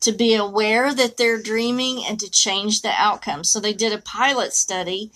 to 0.01 0.12
be 0.12 0.34
aware 0.34 0.94
that 0.94 1.18
they're 1.18 1.41
dreaming 1.41 2.03
and 2.06 2.20
to 2.20 2.29
change 2.29 2.82
the 2.82 2.91
outcome. 2.91 3.44
So 3.44 3.60
they 3.60 3.74
did 3.74 3.94
a 3.94 3.98
pilot 4.01 4.53
study 4.53 5.12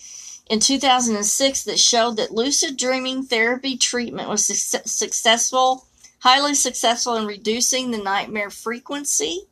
in 0.48 0.60
2006 0.60 1.64
that 1.64 1.80
showed 1.80 2.18
that 2.18 2.32
lucid 2.32 2.78
dreaming 2.78 3.24
therapy 3.24 3.78
treatment 3.78 4.28
was 4.30 4.46
su- 4.46 4.80
successful, 4.86 5.86
highly 6.20 6.54
successful 6.54 7.16
in 7.16 7.26
reducing 7.26 7.92
the 7.92 7.98
nightmare 7.98 8.50
frequency 8.50 9.44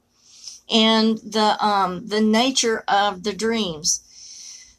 and 0.70 1.18
the 1.20 1.58
um, 1.64 2.08
the 2.08 2.22
nature 2.22 2.84
of 2.88 3.24
the 3.24 3.34
dreams. 3.34 4.02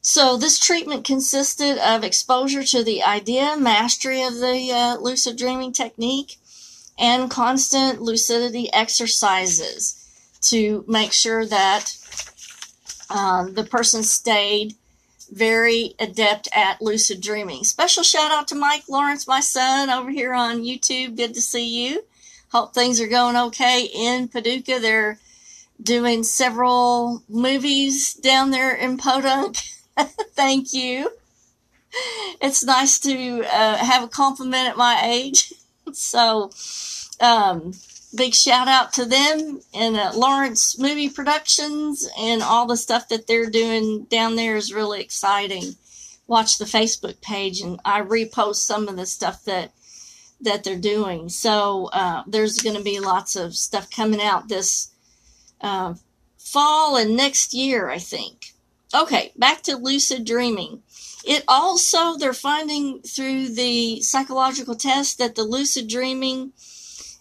So, 0.01 0.37
this 0.37 0.59
treatment 0.59 1.05
consisted 1.05 1.79
of 1.79 2.03
exposure 2.03 2.65
to 2.65 2.83
the 2.83 3.03
idea, 3.05 3.57
mastery 3.57 4.23
of 4.23 4.35
the 4.35 4.71
uh, 4.73 4.97
lucid 4.97 5.37
dreaming 5.37 5.73
technique, 5.73 6.39
and 6.99 7.31
constant 7.31 8.03
lucidity 8.03 8.73
exercises 8.73 10.02
to 10.43 10.85
make 10.87 11.13
sure 11.13 11.47
that 11.47 11.97
um, 13.11 13.55
the 13.55 13.65
person 13.65 14.03
stayed 14.03 14.75
very 15.33 15.95
adept 15.99 16.49
at 16.55 16.83
lucid 16.83 17.21
dreaming. 17.21 17.65
Special 17.65 18.03
shout 18.03 18.31
out 18.31 18.49
to 18.49 18.55
Mike 18.55 18.85
Lawrence, 18.89 19.27
my 19.27 19.41
son, 19.41 19.89
over 19.89 20.11
here 20.11 20.35
on 20.35 20.63
YouTube. 20.63 21.17
Good 21.17 21.35
to 21.35 21.41
see 21.41 21.87
you. 21.87 22.05
Hope 22.51 22.75
things 22.75 23.01
are 23.01 23.09
going 23.09 23.37
okay 23.37 23.89
in 23.95 24.29
Paducah. 24.29 24.79
They're 24.79 25.19
doing 25.83 26.23
several 26.23 27.23
movies 27.29 28.15
down 28.15 28.51
there 28.51 28.75
in 28.75 28.99
Podunk. 28.99 29.57
Thank 30.35 30.75
you. 30.75 31.11
It's 32.41 32.65
nice 32.65 32.99
to 33.01 33.43
uh, 33.45 33.77
have 33.77 34.05
a 34.05 34.09
compliment 34.09 34.69
at 34.69 34.77
my 34.77 35.01
age. 35.05 35.53
so, 35.93 36.51
um, 37.21 37.73
big 38.15 38.35
shout 38.35 38.69
out 38.69 38.93
to 38.95 39.05
them 39.05 39.61
and 39.75 39.97
uh, 39.97 40.13
Lawrence 40.15 40.79
Movie 40.79 41.09
Productions 41.09 42.09
and 42.19 42.43
all 42.43 42.67
the 42.67 42.77
stuff 42.77 43.09
that 43.09 43.27
they're 43.27 43.51
doing 43.51 44.05
down 44.05 44.37
there 44.37 44.57
is 44.57 44.73
really 44.73 45.01
exciting. 45.01 45.75
Watch 46.27 46.59
the 46.59 46.65
Facebook 46.65 47.21
page 47.21 47.61
and 47.61 47.81
I 47.85 48.03
repost 48.03 48.57
some 48.57 48.89
of 48.89 48.97
the 48.97 49.07
stuff 49.07 49.45
that 49.45 49.73
that 50.41 50.65
they're 50.65 50.77
doing. 50.77 51.29
So 51.29 51.89
uh, 51.93 52.25
there's 52.27 52.59
going 52.59 52.77
to 52.77 52.83
be 52.83 52.99
lots 52.99 53.37
of 53.37 53.55
stuff 53.55 53.89
coming 53.91 54.21
out 54.21 54.49
this 54.49 54.91
uh, 55.61 55.95
fall 56.37 56.97
and 56.97 57.17
next 57.17 57.55
year, 57.55 57.89
I 57.89 57.99
think. 57.99 58.53
Okay, 58.95 59.33
back 59.37 59.63
to 59.63 59.77
lucid 59.77 60.25
dreaming. 60.25 60.83
It 61.25 61.45
also, 61.47 62.17
they're 62.19 62.33
finding 62.33 63.01
through 63.03 63.51
the 63.51 64.03
psychological 64.03 64.75
test 64.75 65.19
that 65.19 65.37
the 65.37 65.45
lucid 65.45 65.89
dreaming 65.89 66.53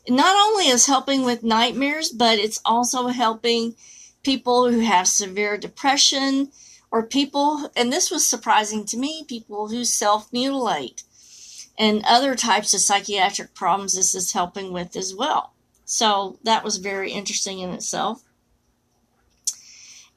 not 0.09 0.35
only 0.35 0.67
is 0.67 0.87
helping 0.87 1.23
with 1.23 1.43
nightmares, 1.43 2.09
but 2.09 2.39
it's 2.39 2.61
also 2.65 3.07
helping 3.07 3.75
people 4.23 4.71
who 4.71 4.79
have 4.79 5.07
severe 5.07 5.57
depression 5.57 6.51
or 6.91 7.03
people, 7.03 7.69
and 7.75 7.91
this 7.91 8.11
was 8.11 8.27
surprising 8.27 8.85
to 8.85 8.97
me, 8.97 9.23
people 9.27 9.69
who 9.69 9.85
self 9.85 10.31
mutilate 10.33 11.03
and 11.77 12.03
other 12.05 12.35
types 12.35 12.73
of 12.73 12.81
psychiatric 12.81 13.53
problems 13.53 13.95
this 13.95 14.13
is 14.13 14.33
helping 14.33 14.73
with 14.73 14.95
as 14.95 15.15
well. 15.15 15.53
So 15.85 16.37
that 16.43 16.63
was 16.63 16.77
very 16.77 17.11
interesting 17.11 17.59
in 17.59 17.69
itself. 17.71 18.23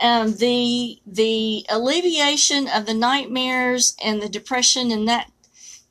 Um, 0.00 0.34
the 0.36 0.98
the 1.06 1.64
alleviation 1.70 2.68
of 2.68 2.86
the 2.86 2.94
nightmares 2.94 3.96
and 4.04 4.20
the 4.20 4.28
depression 4.28 4.90
and 4.90 5.08
that 5.08 5.30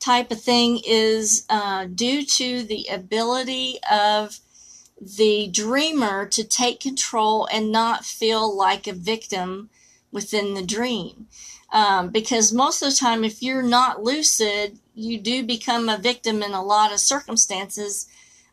type 0.04 0.30
of 0.30 0.40
thing 0.40 0.80
is 0.86 1.46
uh, 1.48 1.86
due 1.86 2.24
to 2.24 2.62
the 2.62 2.86
ability 2.90 3.78
of 3.90 4.38
the 5.00 5.48
dreamer 5.48 6.26
to 6.26 6.44
take 6.44 6.80
control 6.80 7.48
and 7.52 7.72
not 7.72 8.04
feel 8.04 8.56
like 8.56 8.86
a 8.86 8.92
victim 8.92 9.70
within 10.12 10.54
the 10.54 10.64
dream. 10.64 11.26
Um, 11.72 12.10
because 12.10 12.52
most 12.52 12.82
of 12.82 12.90
the 12.90 12.96
time, 12.96 13.24
if 13.24 13.42
you're 13.42 13.62
not 13.62 14.02
lucid, 14.02 14.78
you 14.94 15.18
do 15.18 15.42
become 15.42 15.88
a 15.88 15.98
victim 15.98 16.42
in 16.42 16.52
a 16.52 16.62
lot 16.62 16.92
of 16.92 17.00
circumstances 17.00 18.06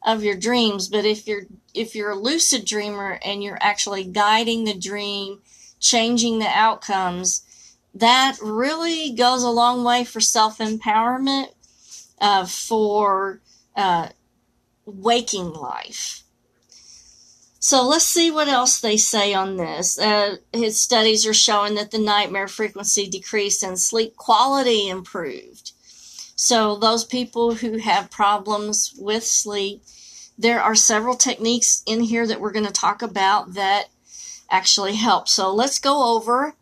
of 0.04 0.24
your 0.24 0.36
dreams. 0.36 0.88
But 0.88 1.06
if 1.06 1.28
you're 1.28 1.44
if 1.74 1.96
you're 1.96 2.12
a 2.12 2.16
lucid 2.16 2.66
dreamer 2.66 3.20
and 3.24 3.44
you're 3.44 3.60
actually 3.62 4.04
guiding 4.06 4.64
the 4.64 4.74
dream, 4.74 5.42
changing 5.80 6.40
the 6.40 6.48
outcomes, 6.48 7.44
that 7.94 8.38
really 8.42 9.12
goes 9.12 9.44
a 9.44 9.50
long 9.50 9.84
way 9.84 10.04
for 10.04 10.20
self 10.20 10.60
empowerment, 10.60 11.48
uh, 12.20 12.46
for 12.46 13.42
uh, 13.76 14.10
waking 14.86 15.54
life. 15.54 16.24
So 17.60 17.88
let's 17.88 18.06
see 18.06 18.32
what 18.32 18.48
else 18.48 18.80
they 18.80 18.98
say 18.98 19.36
on 19.36 19.58
this. 19.58 20.00
Uh, 20.00 20.38
his 20.52 20.82
studies 20.82 21.28
are 21.28 21.34
showing 21.34 21.76
that 21.76 21.92
the 21.92 22.00
nightmare 22.00 22.48
frequency 22.48 23.08
decreased 23.08 23.62
and 23.62 23.80
sleep 23.80 24.16
quality 24.16 24.90
improved. 24.90 25.72
So, 26.36 26.76
those 26.76 27.06
people 27.06 27.54
who 27.54 27.78
have 27.78 28.10
problems 28.10 28.96
with 28.98 29.24
sleep, 29.24 29.84
there 30.40 30.60
are 30.60 30.74
several 30.74 31.14
techniques 31.14 31.84
in 31.86 32.02
here 32.02 32.26
that 32.26 32.42
we're 32.42 32.52
going 32.52 32.66
to 32.66 32.72
talk 32.72 33.04
about 33.04 33.54
that 33.54 33.90
actually 34.50 34.96
help. 34.96 35.28
So, 35.28 35.54
let's 35.54 35.78
go 35.78 36.16
over 36.16 36.56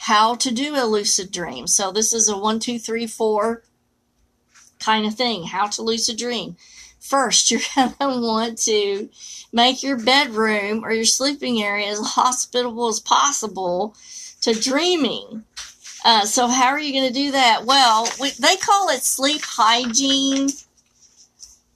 how 0.00 0.34
to 0.34 0.50
do 0.50 0.74
a 0.76 0.86
lucid 0.86 1.30
dream. 1.30 1.66
So 1.66 1.92
this 1.92 2.14
is 2.14 2.26
a 2.30 2.36
one, 2.36 2.58
two, 2.58 2.78
three, 2.78 3.06
four 3.06 3.62
kind 4.78 5.04
of 5.04 5.14
thing. 5.14 5.44
How 5.44 5.66
to 5.66 5.82
lucid 5.82 6.16
dream. 6.16 6.56
First, 6.98 7.50
you're 7.50 7.60
going 7.74 7.92
to 7.98 8.20
want 8.20 8.56
to 8.60 9.10
make 9.52 9.82
your 9.82 9.98
bedroom 9.98 10.86
or 10.86 10.90
your 10.90 11.04
sleeping 11.04 11.62
area 11.62 11.88
as 11.88 12.00
hospitable 12.00 12.88
as 12.88 12.98
possible 12.98 13.94
to 14.40 14.58
dreaming. 14.58 15.44
Uh, 16.02 16.24
so 16.24 16.48
how 16.48 16.68
are 16.68 16.80
you 16.80 16.94
going 16.94 17.08
to 17.08 17.12
do 17.12 17.32
that? 17.32 17.66
Well, 17.66 18.08
we, 18.18 18.30
they 18.30 18.56
call 18.56 18.88
it 18.88 19.02
sleep 19.02 19.42
hygiene. 19.44 20.48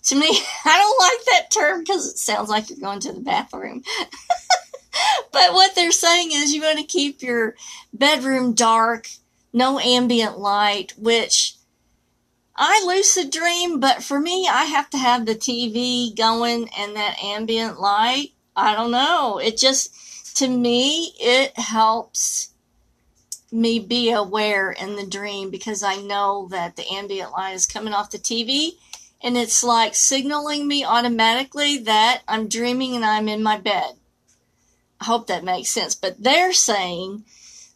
To 0.05 0.15
me, 0.15 0.29
I 0.65 0.79
don't 0.79 1.01
like 1.01 1.27
that 1.27 1.51
term 1.51 1.81
because 1.81 2.07
it 2.07 2.17
sounds 2.17 2.49
like 2.49 2.71
you're 2.71 2.79
going 2.79 3.01
to 3.01 3.13
the 3.13 3.21
bathroom. 3.21 3.83
but 5.33 5.53
what 5.53 5.75
they're 5.75 5.93
saying 5.93 6.31
is 6.33 6.53
you 6.53 6.63
want 6.63 6.79
to 6.79 6.85
keep 6.85 7.23
your 7.23 7.55
bedroom 7.93 8.55
dark, 8.55 9.09
no 9.53 9.79
ambient 9.79 10.39
light, 10.39 10.95
which 10.97 11.57
I 12.57 12.83
lucid 12.87 13.31
dream, 13.31 13.81
but 13.81 14.03
for 14.03 14.21
me, 14.21 14.49
I 14.49 14.65
have 14.65 14.89
to 14.91 14.99
have 14.99 15.27
the 15.27 15.35
TV 15.35 16.17
going 16.17 16.69
and 16.79 16.95
that 16.95 17.23
ambient 17.23 17.81
light. 17.81 18.33
I 18.55 18.75
don't 18.75 18.93
know. 18.93 19.39
It 19.39 19.57
just, 19.57 20.37
to 20.37 20.47
me, 20.47 21.13
it 21.19 21.59
helps 21.59 22.51
me 23.51 23.79
be 23.79 24.11
aware 24.11 24.71
in 24.71 24.97
the 24.97 25.07
dream 25.07 25.51
because 25.51 25.83
I 25.83 25.97
know 25.97 26.49
that 26.51 26.77
the 26.77 26.87
ambient 26.93 27.33
light 27.33 27.55
is 27.55 27.67
coming 27.67 27.93
off 27.93 28.11
the 28.11 28.19
TV 28.19 28.73
and 29.23 29.37
it's 29.37 29.65
like 29.65 29.95
signaling 29.95 30.69
me 30.69 30.85
automatically 30.85 31.79
that 31.79 32.23
I'm 32.29 32.49
dreaming 32.49 32.95
and 32.95 33.05
I'm 33.05 33.29
in 33.29 33.43
my 33.43 33.59
bed. 33.59 33.95
I 35.01 35.05
hope 35.05 35.27
that 35.27 35.45
makes 35.45 35.71
sense. 35.71 35.95
But 35.95 36.23
they're 36.23 36.53
saying 36.53 37.25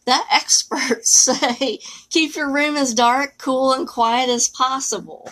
that 0.05 0.27
experts 0.31 1.11
say 1.11 1.79
keep 2.09 2.35
your 2.35 2.51
room 2.51 2.75
as 2.75 2.93
dark, 2.93 3.37
cool, 3.37 3.73
and 3.73 3.87
quiet 3.87 4.29
as 4.29 4.47
possible. 4.47 5.31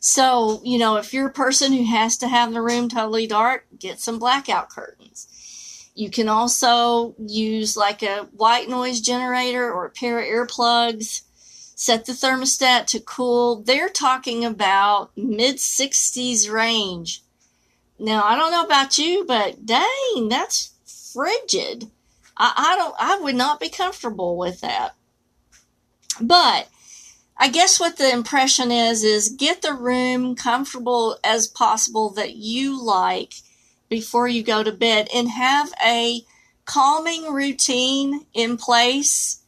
So, 0.00 0.60
you 0.62 0.78
know, 0.78 0.96
if 0.96 1.14
you're 1.14 1.28
a 1.28 1.32
person 1.32 1.72
who 1.72 1.86
has 1.86 2.18
to 2.18 2.28
have 2.28 2.52
the 2.52 2.60
room 2.60 2.90
totally 2.90 3.26
dark, 3.26 3.66
get 3.78 4.00
some 4.00 4.18
blackout 4.18 4.68
curtains. 4.68 5.28
You 5.94 6.10
can 6.10 6.28
also 6.28 7.14
use 7.18 7.76
like 7.76 8.02
a 8.02 8.28
white 8.36 8.68
noise 8.68 9.00
generator 9.00 9.72
or 9.72 9.86
a 9.86 9.90
pair 9.90 10.18
of 10.18 10.26
earplugs. 10.26 11.22
Set 11.76 12.04
the 12.04 12.12
thermostat 12.12 12.86
to 12.88 13.00
cool. 13.00 13.62
They're 13.62 13.88
talking 13.88 14.44
about 14.44 15.10
mid 15.16 15.56
60s 15.56 16.52
range. 16.52 17.22
Now, 17.98 18.24
I 18.24 18.36
don't 18.36 18.50
know 18.50 18.64
about 18.64 18.98
you, 18.98 19.24
but 19.24 19.64
dang, 19.64 20.28
that's 20.28 20.73
frigid. 21.14 21.90
I, 22.36 22.52
I 22.56 22.76
don't, 22.76 22.94
I 22.98 23.18
would 23.20 23.36
not 23.36 23.60
be 23.60 23.68
comfortable 23.68 24.36
with 24.36 24.60
that. 24.60 24.94
But 26.20 26.68
I 27.36 27.48
guess 27.48 27.80
what 27.80 27.96
the 27.96 28.12
impression 28.12 28.70
is, 28.70 29.02
is 29.02 29.28
get 29.28 29.62
the 29.62 29.74
room 29.74 30.36
comfortable 30.36 31.18
as 31.24 31.46
possible 31.46 32.10
that 32.10 32.34
you 32.34 32.80
like 32.82 33.34
before 33.88 34.28
you 34.28 34.42
go 34.42 34.62
to 34.62 34.72
bed 34.72 35.08
and 35.14 35.28
have 35.30 35.72
a 35.84 36.22
calming 36.64 37.32
routine 37.32 38.26
in 38.32 38.56
place. 38.56 39.42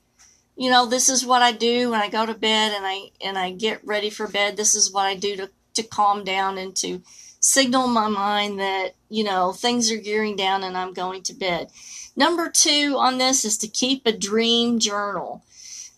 You 0.57 0.71
know, 0.71 0.87
this 0.87 1.09
is 1.09 1.25
what 1.25 1.43
I 1.43 1.53
do 1.53 1.91
when 1.91 2.01
I 2.01 2.09
go 2.09 2.27
to 2.27 2.35
bed 2.35 2.73
and 2.75 2.87
I, 2.87 3.11
and 3.21 3.39
I 3.39 3.53
get 3.53 3.87
ready 3.87 4.11
for 4.11 4.27
bed. 4.27 4.57
This 4.57 4.75
is 4.75 4.93
what 4.93 5.07
I 5.07 5.15
do 5.15 5.37
to, 5.37 5.51
to 5.75 5.83
calm 5.83 6.25
down 6.25 6.59
and 6.59 6.75
to 6.77 7.03
signal 7.47 7.87
my 7.87 8.09
mind 8.09 8.59
that, 8.59 8.95
you 9.09 9.23
know, 9.23 9.53
things 9.53 9.91
are 9.91 9.97
gearing 9.97 10.35
down 10.35 10.65
and 10.65 10.77
I'm 10.77 10.93
going 10.93 11.23
to 11.23 11.35
bed. 11.35 11.71
Number 12.17 12.51
two 12.51 12.97
on 12.99 13.19
this 13.19 13.45
is 13.45 13.57
to 13.59 13.69
keep 13.69 14.05
a 14.05 14.13
dream 14.13 14.81
journal. 14.81 15.45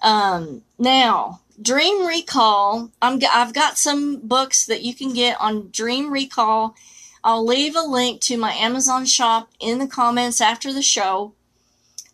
Um, 0.02 0.62
now, 0.78 1.40
Dream 1.60 2.06
Recall, 2.06 2.90
I'm, 3.00 3.20
I've 3.32 3.54
got 3.54 3.78
some 3.78 4.20
books 4.20 4.66
that 4.66 4.82
you 4.82 4.94
can 4.94 5.14
get 5.14 5.40
on 5.40 5.70
Dream 5.70 6.12
Recall. 6.12 6.76
I'll 7.24 7.44
leave 7.44 7.74
a 7.74 7.80
link 7.80 8.20
to 8.22 8.36
my 8.36 8.52
Amazon 8.52 9.06
shop 9.06 9.48
in 9.58 9.78
the 9.78 9.88
comments 9.88 10.40
after 10.40 10.72
the 10.72 10.82
show, 10.82 11.32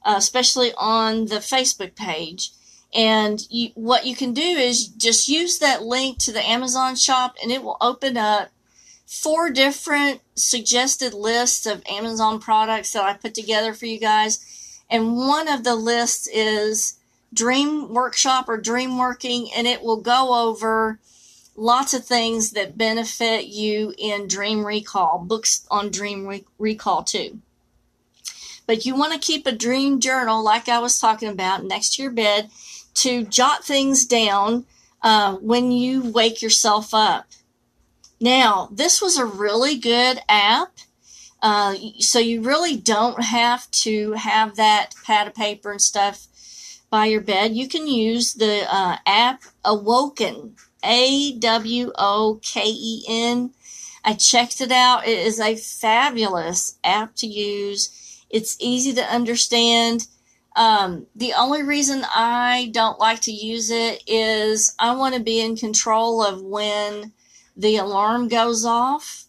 uh, 0.04 0.14
especially 0.16 0.72
on 0.78 1.26
the 1.26 1.36
Facebook 1.36 1.96
page. 1.96 2.52
And 2.94 3.44
you, 3.50 3.70
what 3.74 4.06
you 4.06 4.14
can 4.14 4.32
do 4.32 4.40
is 4.42 4.86
just 4.86 5.28
use 5.28 5.58
that 5.58 5.82
link 5.82 6.18
to 6.18 6.32
the 6.32 6.48
Amazon 6.48 6.94
shop 6.94 7.34
and 7.42 7.50
it 7.50 7.64
will 7.64 7.76
open 7.80 8.16
up 8.16 8.50
four 9.06 9.50
different 9.50 10.20
suggested 10.34 11.14
lists 11.14 11.66
of 11.66 11.82
Amazon 11.88 12.40
products 12.40 12.92
that 12.92 13.04
I 13.04 13.14
put 13.14 13.34
together 13.34 13.72
for 13.74 13.86
you 13.86 13.98
guys. 13.98 14.82
And 14.90 15.16
one 15.16 15.48
of 15.48 15.64
the 15.64 15.74
lists 15.74 16.28
is 16.28 16.98
dream 17.34 17.92
workshop 17.92 18.48
or 18.48 18.56
dream 18.56 18.96
working 18.96 19.48
and 19.54 19.66
it 19.66 19.82
will 19.82 20.00
go 20.00 20.48
over 20.48 20.98
lots 21.56 21.92
of 21.92 22.04
things 22.04 22.52
that 22.52 22.78
benefit 22.78 23.46
you 23.46 23.92
in 23.98 24.28
dream 24.28 24.64
recall 24.64 25.18
books 25.18 25.66
on 25.70 25.90
dream 25.90 26.26
re- 26.26 26.44
recall 26.58 27.02
too 27.02 27.40
but 28.66 28.86
you 28.86 28.94
want 28.94 29.12
to 29.12 29.18
keep 29.18 29.46
a 29.46 29.52
dream 29.52 30.00
journal 30.00 30.42
like 30.42 30.68
i 30.68 30.78
was 30.78 30.98
talking 30.98 31.28
about 31.28 31.64
next 31.64 31.94
to 31.94 32.02
your 32.02 32.12
bed 32.12 32.48
to 32.94 33.24
jot 33.24 33.64
things 33.64 34.06
down 34.06 34.64
uh, 35.02 35.34
when 35.36 35.72
you 35.72 36.02
wake 36.02 36.40
yourself 36.40 36.94
up 36.94 37.26
now 38.20 38.68
this 38.72 39.00
was 39.02 39.16
a 39.16 39.24
really 39.24 39.76
good 39.76 40.20
app 40.28 40.78
uh, 41.44 41.74
so 41.98 42.18
you 42.18 42.40
really 42.40 42.74
don't 42.74 43.22
have 43.22 43.70
to 43.70 44.12
have 44.12 44.56
that 44.56 44.94
pad 45.04 45.26
of 45.26 45.34
paper 45.34 45.70
and 45.70 45.82
stuff 45.82 46.26
by 46.88 47.04
your 47.04 47.20
bed. 47.20 47.54
You 47.54 47.68
can 47.68 47.86
use 47.86 48.32
the 48.32 48.64
uh, 48.66 48.96
app 49.04 49.42
Awoken, 49.62 50.56
A 50.82 51.32
W 51.38 51.92
O 51.98 52.40
K 52.42 52.62
E 52.64 53.04
N. 53.06 53.50
I 54.02 54.14
checked 54.14 54.62
it 54.62 54.72
out. 54.72 55.06
It 55.06 55.18
is 55.18 55.38
a 55.38 55.56
fabulous 55.56 56.78
app 56.82 57.14
to 57.16 57.26
use. 57.26 58.24
It's 58.30 58.56
easy 58.58 58.94
to 58.94 59.02
understand. 59.02 60.06
Um, 60.56 61.08
the 61.14 61.34
only 61.34 61.62
reason 61.62 62.06
I 62.14 62.70
don't 62.72 62.98
like 62.98 63.20
to 63.22 63.32
use 63.32 63.70
it 63.70 64.02
is 64.06 64.74
I 64.78 64.94
want 64.94 65.14
to 65.14 65.20
be 65.20 65.40
in 65.40 65.56
control 65.56 66.24
of 66.24 66.40
when 66.40 67.12
the 67.56 67.76
alarm 67.76 68.28
goes 68.28 68.64
off 68.64 69.24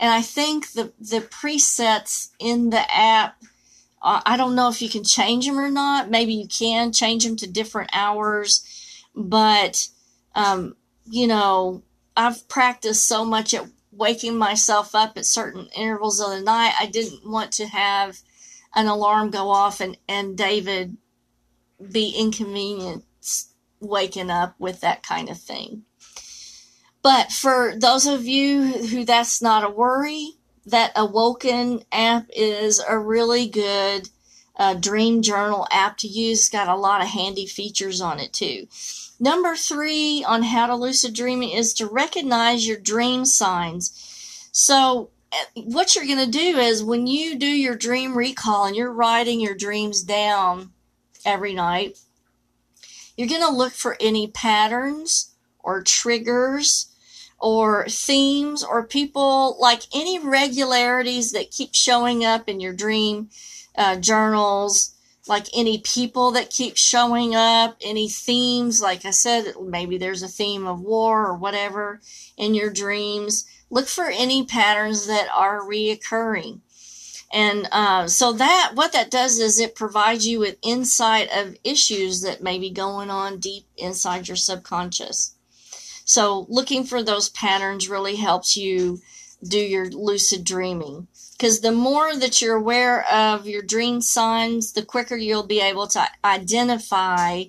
and 0.00 0.10
I 0.10 0.22
think 0.22 0.72
the 0.72 0.92
the 0.98 1.20
presets 1.20 2.30
in 2.38 2.70
the 2.70 2.82
app, 2.92 3.36
uh, 4.00 4.22
I 4.24 4.38
don't 4.38 4.54
know 4.54 4.70
if 4.70 4.80
you 4.80 4.88
can 4.88 5.04
change 5.04 5.46
them 5.46 5.58
or 5.58 5.70
not. 5.70 6.10
Maybe 6.10 6.32
you 6.32 6.48
can 6.48 6.90
change 6.90 7.24
them 7.24 7.36
to 7.36 7.46
different 7.46 7.90
hours, 7.92 8.64
but 9.14 9.88
um, 10.34 10.74
you 11.04 11.26
know, 11.26 11.82
I've 12.16 12.48
practiced 12.48 13.06
so 13.06 13.26
much 13.26 13.52
at 13.52 13.68
waking 13.92 14.38
myself 14.38 14.94
up 14.94 15.18
at 15.18 15.26
certain 15.26 15.68
intervals 15.76 16.18
of 16.18 16.30
the 16.30 16.40
night. 16.40 16.72
I 16.80 16.86
didn't 16.86 17.28
want 17.28 17.52
to 17.52 17.66
have 17.66 18.20
an 18.74 18.86
alarm 18.86 19.30
go 19.30 19.50
off 19.50 19.82
and 19.82 19.98
and 20.08 20.34
David 20.34 20.96
be 21.92 22.14
inconvenienced 22.18 23.52
waking 23.80 24.30
up 24.30 24.54
with 24.58 24.80
that 24.80 25.02
kind 25.02 25.28
of 25.28 25.38
thing. 25.38 25.84
But 27.02 27.32
for 27.32 27.74
those 27.76 28.06
of 28.06 28.26
you 28.26 28.86
who 28.88 29.04
that's 29.04 29.40
not 29.40 29.64
a 29.64 29.70
worry, 29.70 30.34
that 30.66 30.92
Awoken 30.94 31.82
app 31.90 32.26
is 32.34 32.82
a 32.86 32.98
really 32.98 33.48
good 33.48 34.10
uh, 34.56 34.74
dream 34.74 35.22
journal 35.22 35.66
app 35.70 35.96
to 35.98 36.08
use. 36.08 36.40
It's 36.40 36.48
got 36.50 36.68
a 36.68 36.76
lot 36.76 37.00
of 37.00 37.08
handy 37.08 37.46
features 37.46 38.00
on 38.00 38.20
it 38.20 38.32
too. 38.32 38.66
Number 39.18 39.56
three 39.56 40.24
on 40.26 40.42
how 40.42 40.66
to 40.66 40.76
lucid 40.76 41.14
dreaming 41.14 41.50
is 41.50 41.74
to 41.74 41.86
recognize 41.86 42.66
your 42.66 42.78
dream 42.78 43.24
signs. 43.24 44.48
So, 44.52 45.10
eh, 45.32 45.62
what 45.64 45.94
you're 45.94 46.06
going 46.06 46.24
to 46.24 46.30
do 46.30 46.58
is 46.58 46.82
when 46.84 47.06
you 47.06 47.36
do 47.36 47.46
your 47.46 47.76
dream 47.76 48.16
recall 48.16 48.66
and 48.66 48.76
you're 48.76 48.92
writing 48.92 49.40
your 49.40 49.54
dreams 49.54 50.02
down 50.02 50.72
every 51.24 51.54
night, 51.54 51.98
you're 53.16 53.28
going 53.28 53.42
to 53.42 53.50
look 53.50 53.72
for 53.72 53.96
any 54.00 54.26
patterns 54.28 55.34
or 55.62 55.82
triggers 55.82 56.89
or 57.40 57.86
themes 57.88 58.62
or 58.62 58.86
people 58.86 59.56
like 59.60 59.82
any 59.94 60.18
regularities 60.18 61.32
that 61.32 61.50
keep 61.50 61.70
showing 61.74 62.24
up 62.24 62.48
in 62.48 62.60
your 62.60 62.72
dream 62.72 63.28
uh, 63.76 63.96
journals 63.96 64.94
like 65.28 65.46
any 65.54 65.78
people 65.78 66.32
that 66.32 66.50
keep 66.50 66.76
showing 66.76 67.34
up 67.34 67.76
any 67.82 68.08
themes 68.08 68.80
like 68.82 69.04
i 69.04 69.10
said 69.10 69.54
maybe 69.62 69.96
there's 69.96 70.22
a 70.22 70.28
theme 70.28 70.66
of 70.66 70.80
war 70.80 71.26
or 71.26 71.36
whatever 71.36 72.00
in 72.36 72.54
your 72.54 72.70
dreams 72.70 73.46
look 73.70 73.86
for 73.86 74.06
any 74.06 74.44
patterns 74.44 75.06
that 75.06 75.28
are 75.32 75.60
reoccurring. 75.60 76.60
And 77.32 77.68
uh, 77.70 78.08
so 78.08 78.32
that 78.32 78.72
what 78.74 78.92
that 78.92 79.10
does 79.10 79.38
is 79.38 79.60
it 79.60 79.76
provides 79.76 80.26
you 80.26 80.40
with 80.40 80.58
insight 80.62 81.28
of 81.32 81.56
issues 81.62 82.22
that 82.22 82.42
may 82.42 82.58
be 82.58 82.70
going 82.70 83.08
on 83.08 83.38
deep 83.38 83.66
inside 83.76 84.26
your 84.26 84.36
subconscious 84.36 85.36
so 86.10 86.44
looking 86.48 86.82
for 86.82 87.04
those 87.04 87.28
patterns 87.28 87.88
really 87.88 88.16
helps 88.16 88.56
you 88.56 89.00
do 89.46 89.60
your 89.60 89.88
lucid 89.90 90.42
dreaming. 90.42 91.06
Because 91.38 91.60
the 91.60 91.70
more 91.70 92.16
that 92.16 92.42
you're 92.42 92.56
aware 92.56 93.08
of 93.08 93.46
your 93.46 93.62
dream 93.62 94.00
signs, 94.00 94.72
the 94.72 94.84
quicker 94.84 95.14
you'll 95.16 95.46
be 95.46 95.60
able 95.60 95.86
to 95.86 96.04
identify, 96.24 97.44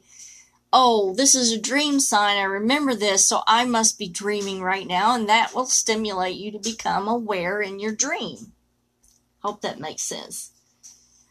oh, 0.72 1.16
this 1.16 1.34
is 1.34 1.52
a 1.52 1.60
dream 1.60 2.00
sign. 2.00 2.38
I 2.38 2.44
remember 2.44 2.94
this, 2.94 3.28
so 3.28 3.42
I 3.48 3.66
must 3.66 3.98
be 3.98 4.08
dreaming 4.08 4.62
right 4.62 4.86
now. 4.86 5.16
And 5.16 5.28
that 5.28 5.56
will 5.56 5.66
stimulate 5.66 6.36
you 6.36 6.52
to 6.52 6.60
become 6.60 7.08
aware 7.08 7.64
in 7.64 7.80
your 7.80 7.96
dream. 7.96 8.52
Hope 9.40 9.62
that 9.62 9.80
makes 9.80 10.04
sense. 10.04 10.52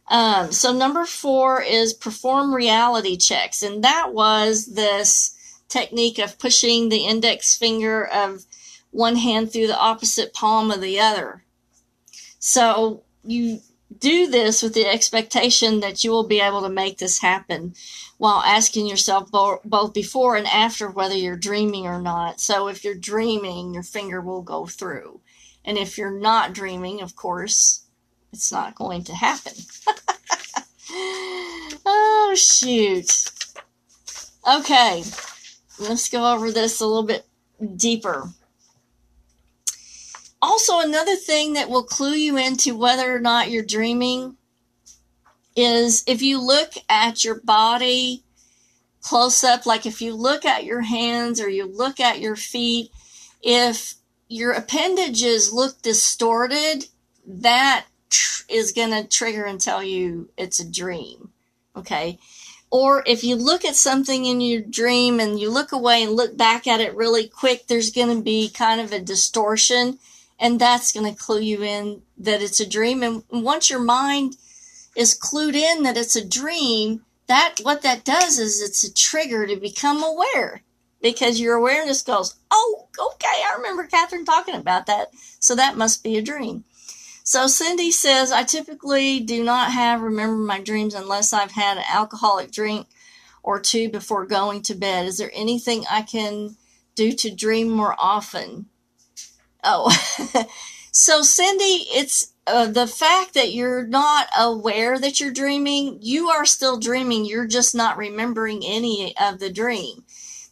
Um, 0.09 0.51
so 0.51 0.73
number 0.73 1.07
four 1.07 1.63
is 1.63 1.95
perform 1.95 2.53
reality 2.53 3.17
checks. 3.17 3.63
And 3.63 3.85
that 3.85 4.13
was 4.13 4.75
this 4.75 5.37
technique 5.71 6.19
of 6.19 6.39
pushing 6.39 6.89
the 6.89 7.07
index 7.07 7.57
finger 7.57 8.05
of 8.05 8.45
one 8.91 9.17
hand 9.17 9.53
through 9.53 9.69
the 9.69 9.79
opposite 9.79 10.35
palm 10.35 10.71
of 10.71 10.81
the 10.81 11.01
other. 11.01 11.45
So 12.39 13.05
you 13.25 13.61
do 13.99 14.29
this 14.29 14.63
with 14.63 14.75
the 14.75 14.87
expectation 14.87 15.81
that 15.81 16.05
you 16.05 16.11
will 16.11 16.27
be 16.27 16.41
able 16.41 16.63
to 16.63 16.69
make 16.69 16.99
this 16.99 17.21
happen 17.21 17.75
while 18.19 18.41
asking 18.43 18.87
yourself 18.87 19.31
bo- 19.31 19.61
both 19.65 19.93
before 19.93 20.37
and 20.37 20.47
after 20.47 20.89
whether 20.89 21.15
you're 21.15 21.37
dreaming 21.37 21.87
or 21.87 22.01
not. 22.01 22.41
So 22.41 22.69
if 22.69 22.85
you're 22.85 22.95
dreaming, 22.95 23.75
your 23.75 23.83
finger 23.83 24.21
will 24.21 24.43
go 24.43 24.67
through. 24.67 25.21
And 25.65 25.77
if 25.77 25.99
you're 25.99 26.11
not 26.11 26.53
dreaming, 26.53 27.01
of 27.01 27.17
course, 27.17 27.85
it's 28.33 28.53
not 28.53 28.75
going 28.75 29.05
to 29.05 29.15
happen. 29.15 29.55
oh, 31.87 32.35
shoot. 32.37 33.31
Okay 34.49 35.03
let's 35.81 36.09
go 36.09 36.33
over 36.33 36.51
this 36.53 36.81
a 36.81 36.87
little 36.87 37.03
bit 37.03 37.27
deeper. 37.77 38.31
Also, 40.43 40.81
another 40.81 41.17
thing 41.17 41.55
that 41.55 41.69
will 41.69 41.83
clue 41.83 42.15
you 42.15 42.37
into 42.37 42.77
whether 42.77 43.15
or 43.15 43.21
not 43.21 43.51
you're 43.51 43.65
dreaming 43.65 44.37
is 45.57 46.05
if 46.07 46.23
you 46.23 46.41
look 46.41 46.73
at 46.89 47.25
your 47.25 47.41
body 47.41 48.23
close 49.03 49.45
up, 49.45 49.67
like 49.67 49.85
if 49.85 50.01
you 50.01 50.15
look 50.15 50.45
at 50.45 50.65
your 50.65 50.83
hands 50.83 51.41
or 51.41 51.49
you 51.49 51.67
look 51.67 52.01
at 52.01 52.21
your 52.21 52.37
feet, 52.37 52.91
if 53.43 53.95
your 54.29 54.53
appendages 54.53 55.53
look 55.53 55.83
distorted, 55.83 56.87
that 57.27 57.87
is 58.49 58.73
going 58.73 58.91
to 58.91 59.09
trigger 59.09 59.45
and 59.45 59.61
tell 59.61 59.83
you 59.83 60.31
it's 60.37 60.61
a 60.61 60.71
dream. 60.71 61.31
Okay. 61.77 62.19
Or 62.71 63.03
if 63.07 63.25
you 63.25 63.35
look 63.35 63.65
at 63.65 63.75
something 63.75 64.25
in 64.27 64.41
your 64.41 64.63
dream 64.63 65.19
and 65.19 65.41
you 65.41 65.51
look 65.51 65.73
away 65.73 66.03
and 66.03 66.13
look 66.13 66.37
back 66.37 66.67
at 66.67 66.81
it 66.81 66.95
really 66.95 67.27
quick, 67.27 67.67
there's 67.67 67.91
going 67.91 68.17
to 68.17 68.23
be 68.23 68.49
kind 68.49 68.81
of 68.81 68.93
a 68.93 69.01
distortion 69.01 69.99
and 70.41 70.59
that's 70.59 70.93
going 70.93 71.13
to 71.13 71.21
clue 71.21 71.41
you 71.41 71.63
in 71.63 72.03
that 72.17 72.43
it's 72.43 72.61
a 72.61 72.69
dream. 72.69 73.03
And 73.03 73.23
once 73.31 73.69
your 73.69 73.81
mind 73.81 74.37
is 74.97 75.19
clued 75.19 75.55
in 75.55 75.83
that 75.83 75.99
it's 75.99 76.17
a 76.17 76.27
dream, 76.27 77.05
that 77.27 77.57
what 77.63 77.83
that 77.83 78.05
does 78.05 78.39
is 78.39 78.63
it's 78.63 78.83
a 78.83 78.93
trigger 78.93 79.47
to 79.47 79.57
become 79.57 80.03
aware 80.03 80.63
because 81.03 81.39
your 81.39 81.57
awareness 81.57 82.03
goes, 82.03 82.37
Oh, 82.51 82.87
okay. 82.99 83.27
I 83.29 83.55
remember 83.57 83.85
Catherine 83.87 84.25
talking 84.25 84.55
about 84.55 84.87
that. 84.87 85.09
So 85.39 85.55
that 85.55 85.77
must 85.77 86.03
be 86.03 86.17
a 86.17 86.23
dream. 86.23 86.65
So 87.23 87.47
Cindy 87.47 87.91
says, 87.91 88.33
I 88.33 88.43
typically 88.43 89.21
do 89.21 89.45
not 89.45 89.73
have 89.73 90.01
remember 90.01 90.37
my 90.37 90.61
dreams 90.61 90.95
unless 90.95 91.33
I've 91.33 91.53
had 91.53 91.77
an 91.77 91.85
alcoholic 91.89 92.51
drink 92.51 92.87
or 93.43 93.61
two 93.61 93.89
before 93.89 94.27
going 94.27 94.63
to 94.63 94.75
bed. 94.75 95.07
Is 95.07 95.19
there 95.19 95.31
anything 95.35 95.85
I 95.91 96.03
can 96.03 96.57
do 96.95 97.13
to 97.13 97.35
dream 97.35 97.69
more 97.71 97.95
often? 97.99 98.67
Oh, 99.63 99.91
so 100.93 101.23
Cindy, 101.23 101.85
it's 101.95 102.33
uh, 102.47 102.67
the 102.67 102.87
fact 102.87 103.35
that 103.35 103.53
you're 103.53 103.87
not 103.87 104.29
aware 104.37 104.99
that 104.99 105.21
you're 105.21 105.33
dreaming. 105.33 105.99
You 106.01 106.29
are 106.29 106.47
still 106.47 106.79
dreaming. 106.79 107.25
You're 107.25 107.47
just 107.47 107.75
not 107.75 107.97
remembering 107.97 108.63
any 108.65 109.15
of 109.19 109.39
the 109.39 109.51
dream. 109.53 110.05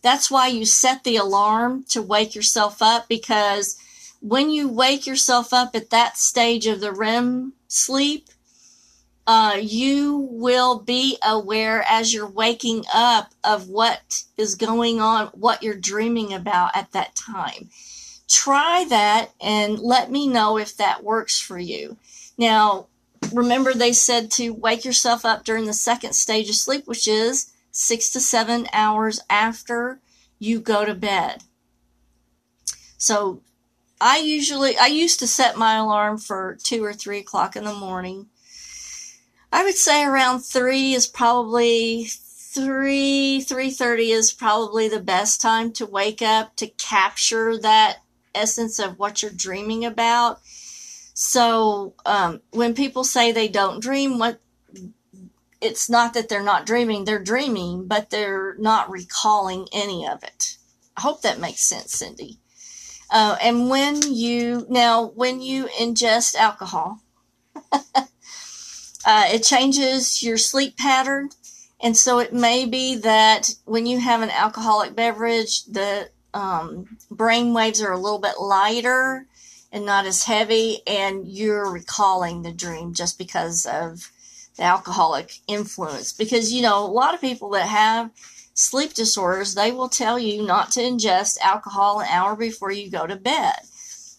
That's 0.02 0.30
why 0.30 0.48
you 0.48 0.64
set 0.64 1.02
the 1.02 1.16
alarm 1.16 1.84
to 1.90 2.02
wake 2.02 2.34
yourself 2.34 2.80
up 2.80 3.08
because 3.08 3.76
when 4.20 4.50
you 4.50 4.68
wake 4.68 5.06
yourself 5.06 5.52
up 5.52 5.74
at 5.74 5.90
that 5.90 6.16
stage 6.16 6.66
of 6.66 6.80
the 6.80 6.92
REM 6.92 7.52
sleep, 7.68 8.28
uh, 9.26 9.58
you 9.60 10.28
will 10.30 10.78
be 10.78 11.18
aware 11.22 11.84
as 11.86 12.14
you're 12.14 12.26
waking 12.26 12.84
up 12.92 13.34
of 13.44 13.68
what 13.68 14.24
is 14.38 14.54
going 14.54 15.00
on, 15.00 15.26
what 15.28 15.62
you're 15.62 15.74
dreaming 15.74 16.32
about 16.32 16.74
at 16.74 16.90
that 16.92 17.14
time. 17.14 17.68
Try 18.26 18.86
that 18.88 19.30
and 19.40 19.78
let 19.78 20.10
me 20.10 20.26
know 20.28 20.56
if 20.56 20.76
that 20.78 21.04
works 21.04 21.38
for 21.38 21.58
you. 21.58 21.98
Now, 22.38 22.86
remember 23.32 23.74
they 23.74 23.92
said 23.92 24.30
to 24.32 24.50
wake 24.50 24.84
yourself 24.84 25.24
up 25.24 25.44
during 25.44 25.66
the 25.66 25.74
second 25.74 26.14
stage 26.14 26.48
of 26.48 26.54
sleep, 26.54 26.86
which 26.86 27.06
is 27.06 27.52
six 27.70 28.10
to 28.10 28.20
seven 28.20 28.66
hours 28.72 29.20
after 29.28 30.00
you 30.38 30.58
go 30.58 30.84
to 30.84 30.94
bed. 30.94 31.42
So 32.96 33.42
I 34.00 34.18
usually, 34.18 34.76
I 34.76 34.86
used 34.86 35.18
to 35.20 35.26
set 35.26 35.56
my 35.56 35.76
alarm 35.76 36.18
for 36.18 36.56
two 36.62 36.84
or 36.84 36.92
three 36.92 37.18
o'clock 37.18 37.56
in 37.56 37.64
the 37.64 37.74
morning. 37.74 38.26
I 39.52 39.64
would 39.64 39.76
say 39.76 40.04
around 40.04 40.40
three 40.40 40.92
is 40.92 41.06
probably 41.06 42.06
three, 42.08 43.40
three 43.40 43.70
thirty 43.70 44.10
is 44.10 44.32
probably 44.32 44.88
the 44.88 45.00
best 45.00 45.40
time 45.40 45.72
to 45.72 45.86
wake 45.86 46.22
up 46.22 46.56
to 46.56 46.66
capture 46.66 47.58
that 47.58 47.98
essence 48.34 48.78
of 48.78 48.98
what 48.98 49.22
you're 49.22 49.30
dreaming 49.30 49.84
about. 49.84 50.40
So 51.14 51.94
um, 52.06 52.40
when 52.50 52.74
people 52.74 53.04
say 53.04 53.32
they 53.32 53.48
don't 53.48 53.82
dream, 53.82 54.18
what 54.18 54.40
it's 55.60 55.90
not 55.90 56.14
that 56.14 56.28
they're 56.28 56.42
not 56.42 56.66
dreaming, 56.66 57.04
they're 57.04 57.22
dreaming, 57.22 57.88
but 57.88 58.10
they're 58.10 58.54
not 58.58 58.90
recalling 58.90 59.66
any 59.72 60.06
of 60.06 60.22
it. 60.22 60.56
I 60.96 61.00
hope 61.00 61.22
that 61.22 61.40
makes 61.40 61.60
sense, 61.60 61.92
Cindy. 61.92 62.38
Uh, 63.10 63.36
and 63.40 63.70
when 63.70 64.02
you, 64.02 64.66
now, 64.68 65.06
when 65.08 65.40
you 65.40 65.66
ingest 65.80 66.34
alcohol, 66.34 67.00
uh, 67.72 68.04
it 69.06 69.42
changes 69.42 70.22
your 70.22 70.36
sleep 70.36 70.76
pattern. 70.76 71.30
And 71.80 71.96
so 71.96 72.18
it 72.18 72.32
may 72.32 72.66
be 72.66 72.96
that 72.96 73.54
when 73.64 73.86
you 73.86 74.00
have 74.00 74.20
an 74.20 74.30
alcoholic 74.30 74.94
beverage, 74.94 75.64
the 75.64 76.10
um, 76.34 76.98
brain 77.10 77.54
waves 77.54 77.80
are 77.80 77.92
a 77.92 77.98
little 77.98 78.18
bit 78.18 78.40
lighter 78.40 79.26
and 79.70 79.84
not 79.84 80.06
as 80.06 80.24
heavy, 80.24 80.80
and 80.86 81.28
you're 81.28 81.70
recalling 81.70 82.42
the 82.42 82.52
dream 82.52 82.94
just 82.94 83.18
because 83.18 83.66
of 83.66 84.10
the 84.56 84.62
alcoholic 84.62 85.38
influence. 85.46 86.12
Because, 86.12 86.52
you 86.52 86.62
know, 86.62 86.84
a 86.84 86.86
lot 86.86 87.14
of 87.14 87.20
people 87.20 87.50
that 87.50 87.66
have 87.66 88.10
sleep 88.58 88.92
disorders, 88.92 89.54
they 89.54 89.70
will 89.70 89.88
tell 89.88 90.18
you 90.18 90.42
not 90.42 90.72
to 90.72 90.80
ingest 90.80 91.38
alcohol 91.38 92.00
an 92.00 92.08
hour 92.10 92.34
before 92.34 92.72
you 92.72 92.90
go 92.90 93.06
to 93.06 93.14
bed 93.14 93.54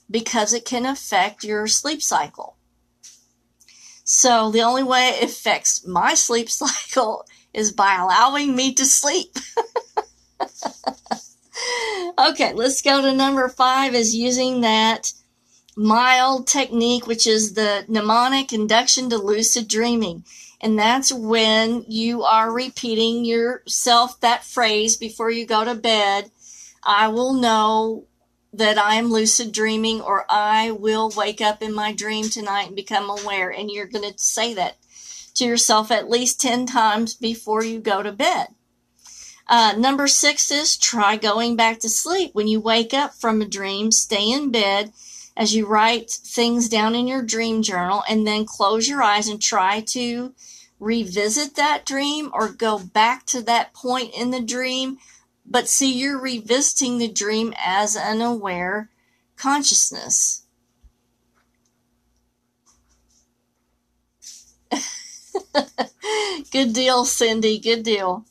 because 0.10 0.54
it 0.54 0.64
can 0.64 0.86
affect 0.86 1.44
your 1.44 1.68
sleep 1.68 2.02
cycle. 2.02 2.56
So 4.06 4.50
the 4.50 4.62
only 4.62 4.82
way 4.82 5.10
it 5.10 5.24
affects 5.24 5.86
my 5.86 6.14
sleep 6.14 6.50
cycle 6.62 7.26
is 7.54 7.74
by 7.74 7.96
allowing 7.96 8.56
me 8.56 8.74
to 8.76 8.86
sleep. 8.86 9.36
okay, 12.18 12.54
let's 12.54 12.82
go 12.82 13.02
to 13.02 13.14
number 13.14 13.50
five 13.50 13.94
is 13.94 14.16
using 14.16 14.62
that 14.62 15.12
mild 15.76 16.48
technique, 16.48 17.08
which 17.08 17.28
is 17.28 17.56
the 17.56 17.84
mnemonic 17.90 18.54
induction 18.54 19.10
to 19.10 19.18
lucid 19.18 19.68
dreaming. 19.68 20.24
And 20.62 20.78
that's 20.78 21.12
when 21.14 21.86
you 21.88 22.24
are 22.24 22.52
repeating 22.52 23.24
yourself 23.24 24.20
that 24.20 24.44
phrase 24.44 24.98
before 24.98 25.32
you 25.32 25.46
go 25.46 25.64
to 25.64 25.76
bed. 25.76 26.32
I 26.84 27.08
will 27.08 27.34
know 27.34 28.06
that 28.52 28.78
I 28.78 28.96
am 28.96 29.12
lucid 29.12 29.52
dreaming 29.52 30.02
or 30.02 30.26
I 30.30 30.72
will 30.72 31.12
wake 31.16 31.40
up 31.40 31.62
in 31.62 31.74
my 31.74 31.94
dream 31.94 32.30
tonight 32.30 32.68
and 32.68 32.76
become 32.76 33.10
aware. 33.10 33.50
And 33.50 33.70
you're 33.70 33.86
going 33.86 34.12
to 34.12 34.18
say 34.18 34.54
that 34.56 34.78
to 35.36 35.46
yourself 35.46 35.92
at 35.92 36.10
least 36.10 36.42
10 36.42 36.66
times 36.66 37.16
before 37.16 37.64
you 37.64 37.80
go 37.80 38.04
to 38.04 38.12
bed. 38.12 38.48
Uh, 39.48 39.74
number 39.78 40.08
six 40.08 40.52
is 40.52 40.78
try 40.78 41.16
going 41.16 41.56
back 41.56 41.80
to 41.80 41.90
sleep. 41.90 42.32
When 42.34 42.48
you 42.48 42.60
wake 42.60 42.94
up 42.94 43.16
from 43.16 43.42
a 43.42 43.48
dream, 43.48 43.92
stay 43.92 44.32
in 44.32 44.52
bed 44.52 44.92
as 45.40 45.56
you 45.56 45.66
write 45.66 46.12
things 46.12 46.68
down 46.68 46.94
in 46.94 47.08
your 47.08 47.24
dream 47.24 47.62
journal 47.62 48.04
and 48.10 48.28
then 48.28 48.46
close 48.46 48.90
your 48.90 49.02
eyes 49.02 49.30
and 49.30 49.42
try 49.42 49.80
to 49.80 50.36
revisit 50.82 51.56
that 51.56 51.86
dream 51.86 52.30
or 52.34 52.50
go 52.50 52.78
back 52.78 53.26
to 53.26 53.42
that 53.42 53.74
point 53.74 54.14
in 54.14 54.32
the 54.32 54.42
dream. 54.42 54.98
But 55.46 55.70
see, 55.70 55.98
you're 55.98 56.20
revisiting 56.20 56.98
the 56.98 57.08
dream 57.08 57.54
as 57.58 57.96
an 57.96 58.22
aware 58.22 58.90
consciousness. 59.38 60.44
good 66.52 66.74
deal, 66.74 67.06
Cindy. 67.06 67.60
Good 67.60 67.84
deal. 67.84 68.26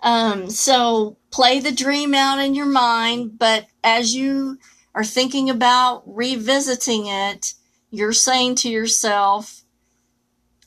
Um, 0.00 0.48
so 0.50 1.16
play 1.32 1.58
the 1.58 1.72
dream 1.72 2.14
out 2.14 2.38
in 2.38 2.54
your 2.54 2.66
mind, 2.66 3.40
but 3.40 3.66
as 3.82 4.14
you 4.14 4.58
are 4.94 5.04
thinking 5.04 5.50
about 5.50 6.02
revisiting 6.06 7.06
it, 7.06 7.54
you're 7.90 8.12
saying 8.12 8.56
to 8.56 8.68
yourself, 8.68 9.62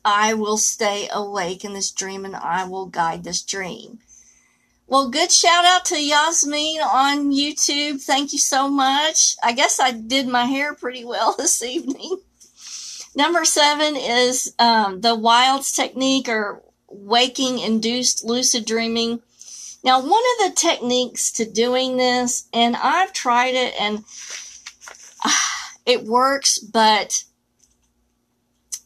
I 0.03 0.33
will 0.33 0.57
stay 0.57 1.09
awake 1.11 1.65
in 1.65 1.73
this 1.73 1.91
dream 1.91 2.25
and 2.25 2.35
I 2.35 2.65
will 2.65 2.85
guide 2.85 3.23
this 3.23 3.41
dream. 3.41 3.99
Well, 4.89 5.09
good 5.09 5.33
shout 5.33 5.65
out 5.65 5.83
to 5.85 6.01
Yasmin 6.01 6.79
on 6.79 7.33
YouTube. 7.33 8.01
Thank 8.01 8.31
you 8.31 8.39
so 8.39 8.69
much. 8.69 9.35
I 9.43 9.51
guess 9.51 9.81
I 9.81 9.91
did 9.91 10.29
my 10.29 10.45
hair 10.45 10.73
pretty 10.73 11.03
well 11.03 11.35
this 11.37 11.61
evening. 11.61 12.19
Number 13.13 13.43
seven 13.43 13.97
is 13.97 14.53
um, 14.59 15.01
the 15.01 15.15
Wilds 15.15 15.73
technique 15.73 16.29
or 16.29 16.61
waking 16.89 17.59
induced 17.59 18.23
lucid 18.23 18.65
dreaming. 18.65 19.21
Now, 19.83 20.01
one 20.01 20.23
of 20.39 20.49
the 20.49 20.55
techniques 20.55 21.31
to 21.33 21.45
doing 21.45 21.97
this, 21.97 22.47
and 22.53 22.75
I've 22.75 23.13
tried 23.13 23.55
it 23.55 23.73
and 23.79 24.03
uh, 25.23 25.31
it 25.85 26.03
works, 26.03 26.59
but 26.59 27.23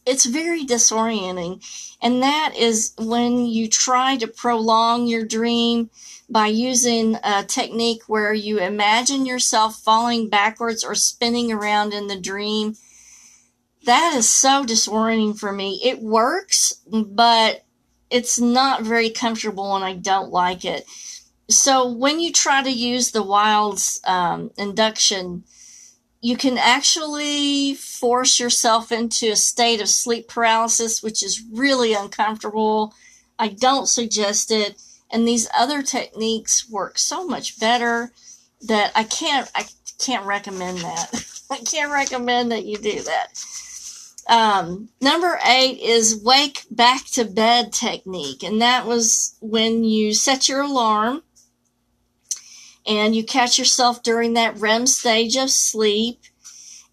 it's 0.05 0.25
very 0.25 0.65
disorienting. 0.65 1.63
And 2.01 2.21
that 2.23 2.53
is 2.57 2.93
when 2.97 3.45
you 3.45 3.67
try 3.67 4.17
to 4.17 4.27
prolong 4.27 5.07
your 5.07 5.23
dream 5.23 5.89
by 6.29 6.47
using 6.47 7.17
a 7.23 7.43
technique 7.43 8.03
where 8.07 8.33
you 8.33 8.59
imagine 8.59 9.25
yourself 9.25 9.75
falling 9.77 10.29
backwards 10.29 10.83
or 10.83 10.95
spinning 10.95 11.51
around 11.51 11.93
in 11.93 12.07
the 12.07 12.19
dream. 12.19 12.75
That 13.85 14.13
is 14.15 14.29
so 14.29 14.63
disorienting 14.63 15.37
for 15.37 15.51
me. 15.51 15.81
It 15.83 16.01
works, 16.01 16.73
but 16.87 17.63
it's 18.11 18.39
not 18.39 18.83
very 18.83 19.09
comfortable 19.09 19.75
and 19.75 19.85
I 19.85 19.93
don't 19.93 20.31
like 20.31 20.65
it. 20.65 20.85
So 21.49 21.89
when 21.91 22.19
you 22.19 22.31
try 22.31 22.61
to 22.61 22.69
use 22.71 23.11
the 23.11 23.23
Wilds 23.23 23.99
um, 24.05 24.51
induction, 24.57 25.43
you 26.21 26.37
can 26.37 26.57
actually 26.57 27.73
force 27.73 28.39
yourself 28.39 28.91
into 28.91 29.31
a 29.31 29.35
state 29.35 29.81
of 29.81 29.89
sleep 29.89 30.27
paralysis, 30.27 31.01
which 31.01 31.23
is 31.23 31.43
really 31.51 31.93
uncomfortable. 31.93 32.93
I 33.39 33.47
don't 33.47 33.87
suggest 33.87 34.51
it. 34.51 34.79
And 35.11 35.27
these 35.27 35.49
other 35.57 35.81
techniques 35.81 36.69
work 36.69 36.97
so 36.97 37.25
much 37.25 37.59
better 37.59 38.11
that 38.61 38.91
I 38.95 39.03
can't 39.03 39.49
I 39.55 39.65
can't 39.99 40.25
recommend 40.25 40.79
that. 40.79 41.25
I 41.51 41.57
can't 41.57 41.91
recommend 41.91 42.51
that 42.51 42.65
you 42.65 42.77
do 42.77 43.01
that. 43.01 43.27
Um, 44.31 44.87
number 45.01 45.37
eight 45.45 45.81
is 45.81 46.23
wake 46.23 46.63
back 46.71 47.05
to 47.11 47.25
bed 47.25 47.73
technique. 47.73 48.43
And 48.43 48.61
that 48.61 48.85
was 48.85 49.35
when 49.41 49.83
you 49.83 50.13
set 50.13 50.47
your 50.47 50.61
alarm 50.61 51.23
and 52.87 53.13
you 53.13 53.25
catch 53.25 53.59
yourself 53.59 54.01
during 54.01 54.33
that 54.33 54.57
REM 54.57 54.87
stage 54.87 55.35
of 55.35 55.49
sleep 55.49 56.21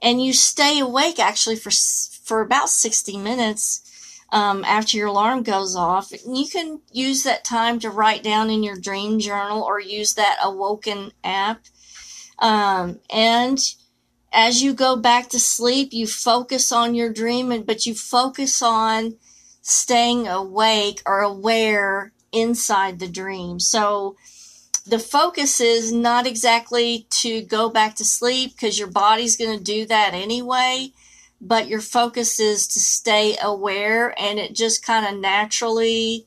and 0.03 0.20
you 0.20 0.33
stay 0.33 0.81
awake 0.81 1.20
actually 1.20 1.55
for, 1.55 1.70
for 1.70 2.40
about 2.40 2.70
60 2.70 3.16
minutes. 3.16 3.85
Um, 4.31 4.64
after 4.64 4.96
your 4.96 5.07
alarm 5.07 5.44
goes 5.44 5.77
off, 5.77 6.11
you 6.27 6.46
can 6.48 6.81
use 6.92 7.22
that 7.22 7.44
time 7.44 7.79
to 7.81 7.88
write 7.88 8.24
down 8.24 8.51
in 8.51 8.64
your 8.64 8.77
dream 8.77 9.20
journal 9.20 9.62
or 9.62 9.81
use 9.81 10.14
that 10.14 10.38
awoken 10.42 11.12
app. 11.22 11.61
Um, 12.40 12.98
and 13.09 13.59
as 14.33 14.62
you 14.62 14.75
go 14.75 14.97
back 14.97 15.29
to 15.31 15.41
sleep, 15.41 15.93
you 15.93 16.07
focus 16.07 16.71
on 16.71 16.95
your 16.95 17.12
dream, 17.12 17.62
but 17.62 17.87
you 17.87 17.95
focus 17.95 18.62
on 18.62 19.17
staying 19.62 20.29
awake 20.29 21.03
or 21.07 21.21
aware 21.21 22.12
inside 22.33 22.99
the 22.99 23.09
dream. 23.09 23.59
So 23.61 24.17
the 24.87 24.99
focus 24.99 25.61
is 25.61 25.93
not 25.93 26.27
exactly 26.27 27.07
to 27.11 27.43
go 27.43 27.69
back 27.69 27.95
to 27.97 28.05
sleep 28.05 28.53
because 28.53 28.79
your 28.79 28.88
body's 28.88 29.37
going 29.37 29.57
to 29.57 29.62
do 29.62 29.87
that 29.87 30.14
anyway, 30.14 30.93
but 31.41 31.69
your 31.69 31.81
focus 31.81 32.41
is 32.41 32.67
to 32.69 32.81
stay 32.81 33.37
aware 33.43 34.14
and 34.19 34.38
it 34.38 34.55
just 34.55 34.85
kind 34.85 35.07
of 35.07 35.21
naturally 35.21 36.27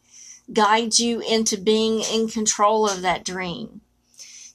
guides 0.53 0.99
you 0.99 1.21
into 1.21 1.57
being 1.57 2.01
in 2.01 2.27
control 2.27 2.87
of 2.87 3.01
that 3.01 3.23
dream. 3.23 3.80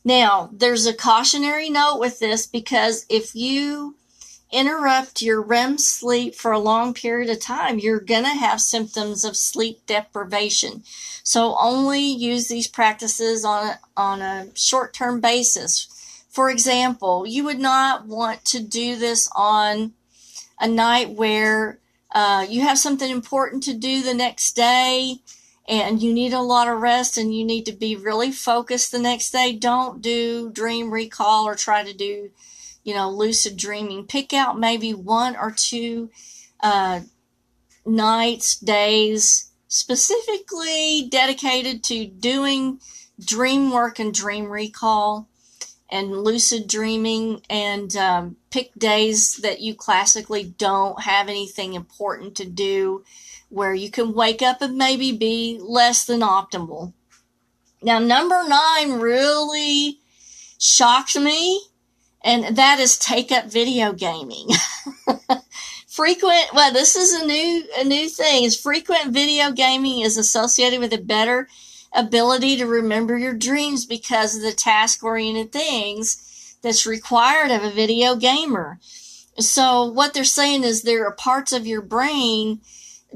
Now, 0.07 0.51
there's 0.53 0.87
a 0.87 0.95
cautionary 0.95 1.69
note 1.69 1.99
with 1.99 2.21
this 2.21 2.47
because 2.47 3.07
if 3.09 3.35
you 3.35 3.97
interrupt 4.53 5.21
your 5.21 5.43
REM 5.43 5.79
sleep 5.79 6.37
for 6.37 6.53
a 6.53 6.61
long 6.61 6.95
period 6.95 7.29
of 7.29 7.41
time, 7.41 7.81
you're 7.81 7.99
going 7.99 8.23
to 8.23 8.29
have 8.29 8.61
symptoms 8.61 9.25
of 9.25 9.37
sleep 9.37 9.85
deprivation. 9.85 10.85
So 11.25 11.57
only 11.61 12.03
use 12.03 12.47
these 12.47 12.69
practices 12.69 13.45
on 13.45 13.67
a, 13.67 13.81
on 13.97 14.23
a 14.23 14.47
short-term 14.55 15.21
basis. 15.21 15.89
For 16.31 16.51
example, 16.51 17.27
you 17.27 17.43
would 17.43 17.59
not 17.59 18.07
want 18.07 18.45
to 18.45 18.63
do 18.63 18.95
this 18.95 19.29
on 19.35 19.95
a 20.61 20.69
night 20.69 21.11
where 21.11 21.81
uh, 22.13 22.47
you 22.49 22.61
have 22.61 22.79
something 22.79 23.11
important 23.11 23.65
to 23.65 23.75
do 23.75 24.05
the 24.05 24.15
next 24.15 24.55
day 24.55 25.19
and 25.69 26.03
you 26.03 26.13
need 26.13 26.33
a 26.33 26.41
lot 26.41 26.69
of 26.69 26.81
rest 26.81 27.19
and 27.19 27.35
you 27.35 27.45
need 27.45 27.67
to 27.67 27.73
be 27.73 27.97
really 27.97 28.31
focused 28.31 28.93
the 28.93 28.99
next 28.99 29.31
day, 29.31 29.53
don't 29.53 30.01
do 30.01 30.51
dream 30.51 30.93
recall 30.93 31.47
or 31.47 31.55
try 31.55 31.83
to 31.83 31.93
do, 31.93 32.31
you 32.85 32.95
know, 32.95 33.11
lucid 33.11 33.57
dreaming. 33.57 34.07
Pick 34.07 34.33
out 34.33 34.59
maybe 34.59 34.95
one 34.95 35.37
or 35.37 35.51
two 35.51 36.11
uh, 36.61 37.01
nights, 37.85 38.57
days 38.57 39.51
specifically 39.69 41.09
dedicated 41.11 41.83
to 41.85 42.07
doing 42.07 42.81
dream 43.23 43.71
work 43.71 43.99
and 43.99 44.15
dream 44.15 44.47
recall 44.47 45.29
and 45.91 46.11
lucid 46.11 46.69
dreaming 46.69 47.41
and 47.49 47.97
um, 47.97 48.37
pick 48.51 48.73
days 48.75 49.37
that 49.37 49.61
you 49.61 49.75
classically 49.75 50.55
don't 50.59 51.03
have 51.03 51.29
anything 51.29 51.75
important 51.75 52.35
to 52.37 52.45
do 52.45 53.05
where 53.49 53.75
you 53.75 53.91
can 53.91 54.13
wake 54.13 54.43
up 54.43 54.61
and 54.61 54.77
maybe 54.77 55.13
be 55.13 55.59
less 55.63 56.05
than 56.05 56.21
optimal. 56.21 56.93
Now, 57.83 57.99
number 57.99 58.43
nine 58.49 58.93
really 59.01 59.99
shocked 60.59 61.17
me, 61.17 61.63
and 62.25 62.57
that 62.57 62.81
is 62.81 62.99
take 62.99 63.31
up 63.31 63.47
video 63.47 63.93
gaming. 63.93 64.49
frequent, 65.97 66.47
well, 66.53 66.73
this 66.73 66.95
is 66.95 67.15
a 67.15 67.27
new, 67.27 67.65
a 67.79 67.85
new 67.85 68.09
thing 68.09 68.45
is 68.45 68.61
frequent 68.61 69.15
video 69.15 69.51
gaming 69.51 70.01
is 70.01 70.19
associated 70.19 70.79
with 70.79 70.93
a 70.93 70.99
better 70.99 71.49
ability 71.95 72.59
to 72.59 72.67
remember 72.67 73.17
your 73.17 73.33
dreams 73.33 73.87
because 73.87 74.37
of 74.37 74.43
the 74.43 74.53
task 74.53 75.03
oriented 75.03 75.51
things 75.53 76.59
that's 76.63 76.87
required 76.87 77.51
of 77.51 77.65
a 77.65 77.71
video 77.71 78.15
gamer. 78.15 78.79
So 79.39 79.85
what 79.85 80.13
they're 80.13 80.25
saying 80.25 80.65
is 80.65 80.83
there 80.83 81.07
are 81.07 81.13
parts 81.13 81.53
of 81.53 81.67
your 81.67 81.83
brain 81.83 82.61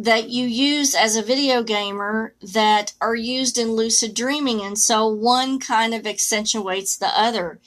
that 0.05 0.31
you 0.31 0.47
use 0.47 0.95
as 0.95 1.15
a 1.15 1.23
video 1.23 1.63
gamer 1.63 2.35
that 2.41 2.95
are 3.03 3.15
used 3.15 3.59
in 3.59 3.73
lucid 3.73 4.15
dreaming. 4.15 4.63
And 4.63 4.79
so 4.79 5.07
one 5.07 5.59
kind 5.59 5.93
of 5.93 6.07
accentuates 6.07 6.97
the 6.97 7.11
other. 7.19 7.61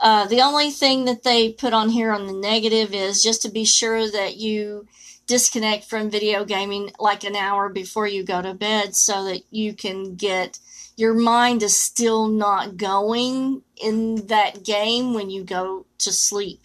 Uh, 0.00 0.26
the 0.26 0.40
only 0.40 0.70
thing 0.70 1.04
that 1.04 1.24
they 1.24 1.52
put 1.52 1.74
on 1.74 1.90
here 1.90 2.10
on 2.10 2.26
the 2.26 2.32
negative 2.32 2.94
is 2.94 3.22
just 3.22 3.42
to 3.42 3.50
be 3.50 3.66
sure 3.66 4.10
that 4.10 4.38
you 4.38 4.86
disconnect 5.26 5.84
from 5.84 6.10
video 6.10 6.44
gaming 6.44 6.90
like 6.98 7.22
an 7.22 7.36
hour 7.36 7.68
before 7.68 8.06
you 8.06 8.24
go 8.24 8.40
to 8.40 8.54
bed 8.54 8.96
so 8.96 9.24
that 9.24 9.42
you 9.50 9.74
can 9.74 10.16
get 10.16 10.58
your 10.96 11.14
mind 11.14 11.62
is 11.62 11.76
still 11.76 12.28
not 12.28 12.76
going 12.76 13.62
in 13.76 14.26
that 14.28 14.64
game 14.64 15.12
when 15.12 15.28
you 15.28 15.44
go 15.44 15.84
to 15.98 16.12
sleep. 16.12 16.60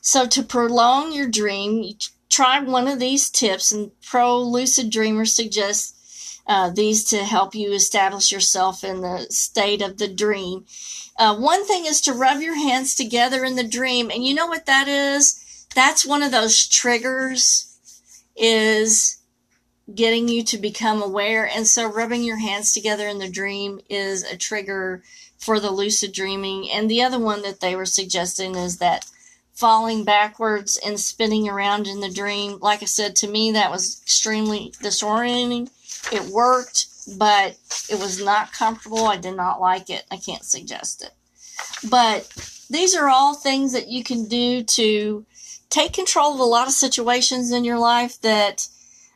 So 0.00 0.26
to 0.26 0.42
prolong 0.42 1.12
your 1.12 1.28
dream, 1.28 1.94
try 2.36 2.60
one 2.60 2.88
of 2.88 2.98
these 2.98 3.30
tips 3.30 3.72
and 3.72 3.90
pro 4.02 4.40
lucid 4.40 4.90
dreamer 4.90 5.24
suggests 5.24 6.40
uh, 6.46 6.70
these 6.70 7.02
to 7.04 7.24
help 7.24 7.54
you 7.54 7.72
establish 7.72 8.30
yourself 8.30 8.84
in 8.84 9.00
the 9.00 9.26
state 9.30 9.82
of 9.82 9.98
the 9.98 10.08
dream. 10.08 10.64
Uh, 11.18 11.36
one 11.36 11.64
thing 11.66 11.86
is 11.86 12.00
to 12.00 12.12
rub 12.12 12.40
your 12.40 12.54
hands 12.54 12.94
together 12.94 13.44
in 13.44 13.56
the 13.56 13.66
dream, 13.66 14.10
and 14.10 14.24
you 14.24 14.34
know 14.34 14.46
what 14.46 14.66
that 14.66 14.86
is? 14.86 15.42
that's 15.76 16.06
one 16.06 16.22
of 16.22 16.32
those 16.32 16.66
triggers 16.66 17.78
is 18.34 19.18
getting 19.94 20.26
you 20.26 20.42
to 20.42 20.56
become 20.56 21.02
aware. 21.02 21.46
And 21.46 21.66
so 21.66 21.86
rubbing 21.86 22.24
your 22.24 22.38
hands 22.38 22.72
together 22.72 23.06
in 23.06 23.18
the 23.18 23.30
dream 23.30 23.80
is 23.90 24.24
a 24.24 24.38
trigger 24.38 25.02
for 25.38 25.60
the 25.60 25.70
lucid 25.70 26.12
dreaming. 26.12 26.70
And 26.70 26.90
the 26.90 27.02
other 27.02 27.18
one 27.18 27.42
that 27.42 27.60
they 27.60 27.76
were 27.76 27.86
suggesting 27.86 28.56
is 28.56 28.78
that 28.78 29.04
falling 29.56 30.04
backwards 30.04 30.78
and 30.84 31.00
spinning 31.00 31.48
around 31.48 31.86
in 31.86 32.00
the 32.00 32.12
dream. 32.12 32.58
Like 32.60 32.82
I 32.82 32.86
said, 32.86 33.16
to 33.16 33.28
me, 33.28 33.52
that 33.52 33.70
was 33.70 34.00
extremely 34.02 34.72
disorienting. 34.82 35.70
It 36.12 36.30
worked, 36.30 36.86
but 37.16 37.56
it 37.88 37.98
was 37.98 38.22
not 38.22 38.52
comfortable. 38.52 39.06
I 39.06 39.16
did 39.16 39.34
not 39.34 39.60
like 39.60 39.88
it. 39.88 40.04
I 40.10 40.18
can't 40.18 40.44
suggest 40.44 41.02
it. 41.02 41.12
But 41.88 42.28
these 42.68 42.94
are 42.94 43.08
all 43.08 43.34
things 43.34 43.72
that 43.72 43.88
you 43.88 44.04
can 44.04 44.28
do 44.28 44.62
to 44.62 45.24
take 45.70 45.94
control 45.94 46.34
of 46.34 46.40
a 46.40 46.44
lot 46.44 46.68
of 46.68 46.74
situations 46.74 47.50
in 47.50 47.64
your 47.64 47.78
life 47.78 48.20
that 48.20 48.68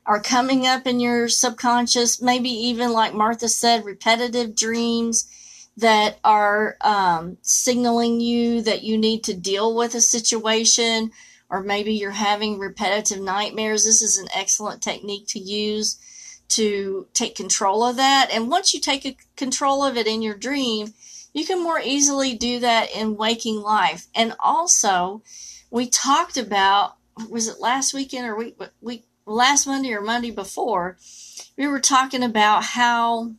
are 0.06 0.22
coming 0.22 0.66
up 0.66 0.86
in 0.86 1.00
your 1.00 1.28
subconscious, 1.28 2.22
maybe 2.22 2.48
even 2.48 2.92
like 2.92 3.12
Martha 3.12 3.48
said, 3.48 3.84
repetitive 3.84 4.56
dreams 4.56 5.30
that 5.76 6.18
are 6.24 6.76
um, 6.80 7.38
signaling 7.42 8.20
you 8.20 8.62
that 8.62 8.82
you 8.82 8.98
need 8.98 9.24
to 9.24 9.34
deal 9.34 9.74
with 9.74 9.94
a 9.94 10.00
situation, 10.00 11.10
or 11.48 11.62
maybe 11.62 11.94
you're 11.94 12.10
having 12.10 12.58
repetitive 12.58 13.20
nightmares. 13.20 13.84
This 13.84 14.02
is 14.02 14.18
an 14.18 14.28
excellent 14.34 14.82
technique 14.82 15.26
to 15.28 15.38
use 15.38 15.98
to 16.48 17.06
take 17.14 17.36
control 17.36 17.84
of 17.84 17.96
that. 17.96 18.28
And 18.32 18.50
once 18.50 18.74
you 18.74 18.80
take 18.80 19.18
control 19.36 19.84
of 19.84 19.96
it 19.96 20.06
in 20.06 20.20
your 20.20 20.36
dream, 20.36 20.92
you 21.32 21.46
can 21.46 21.62
more 21.62 21.80
easily 21.80 22.34
do 22.34 22.58
that 22.58 22.90
in 22.94 23.16
waking 23.16 23.60
life. 23.60 24.06
And 24.14 24.34
also, 24.40 25.22
we 25.70 25.88
talked 25.88 26.36
about 26.36 26.96
was 27.28 27.48
it 27.48 27.60
last 27.60 27.94
weekend 27.94 28.26
or 28.26 28.34
week 28.34 28.58
week 28.80 29.04
last 29.26 29.66
Monday 29.66 29.92
or 29.92 30.00
Monday 30.00 30.30
before 30.30 30.96
we 31.56 31.66
were 31.66 31.80
talking 31.80 32.22
about 32.22 32.64
how 32.64 33.32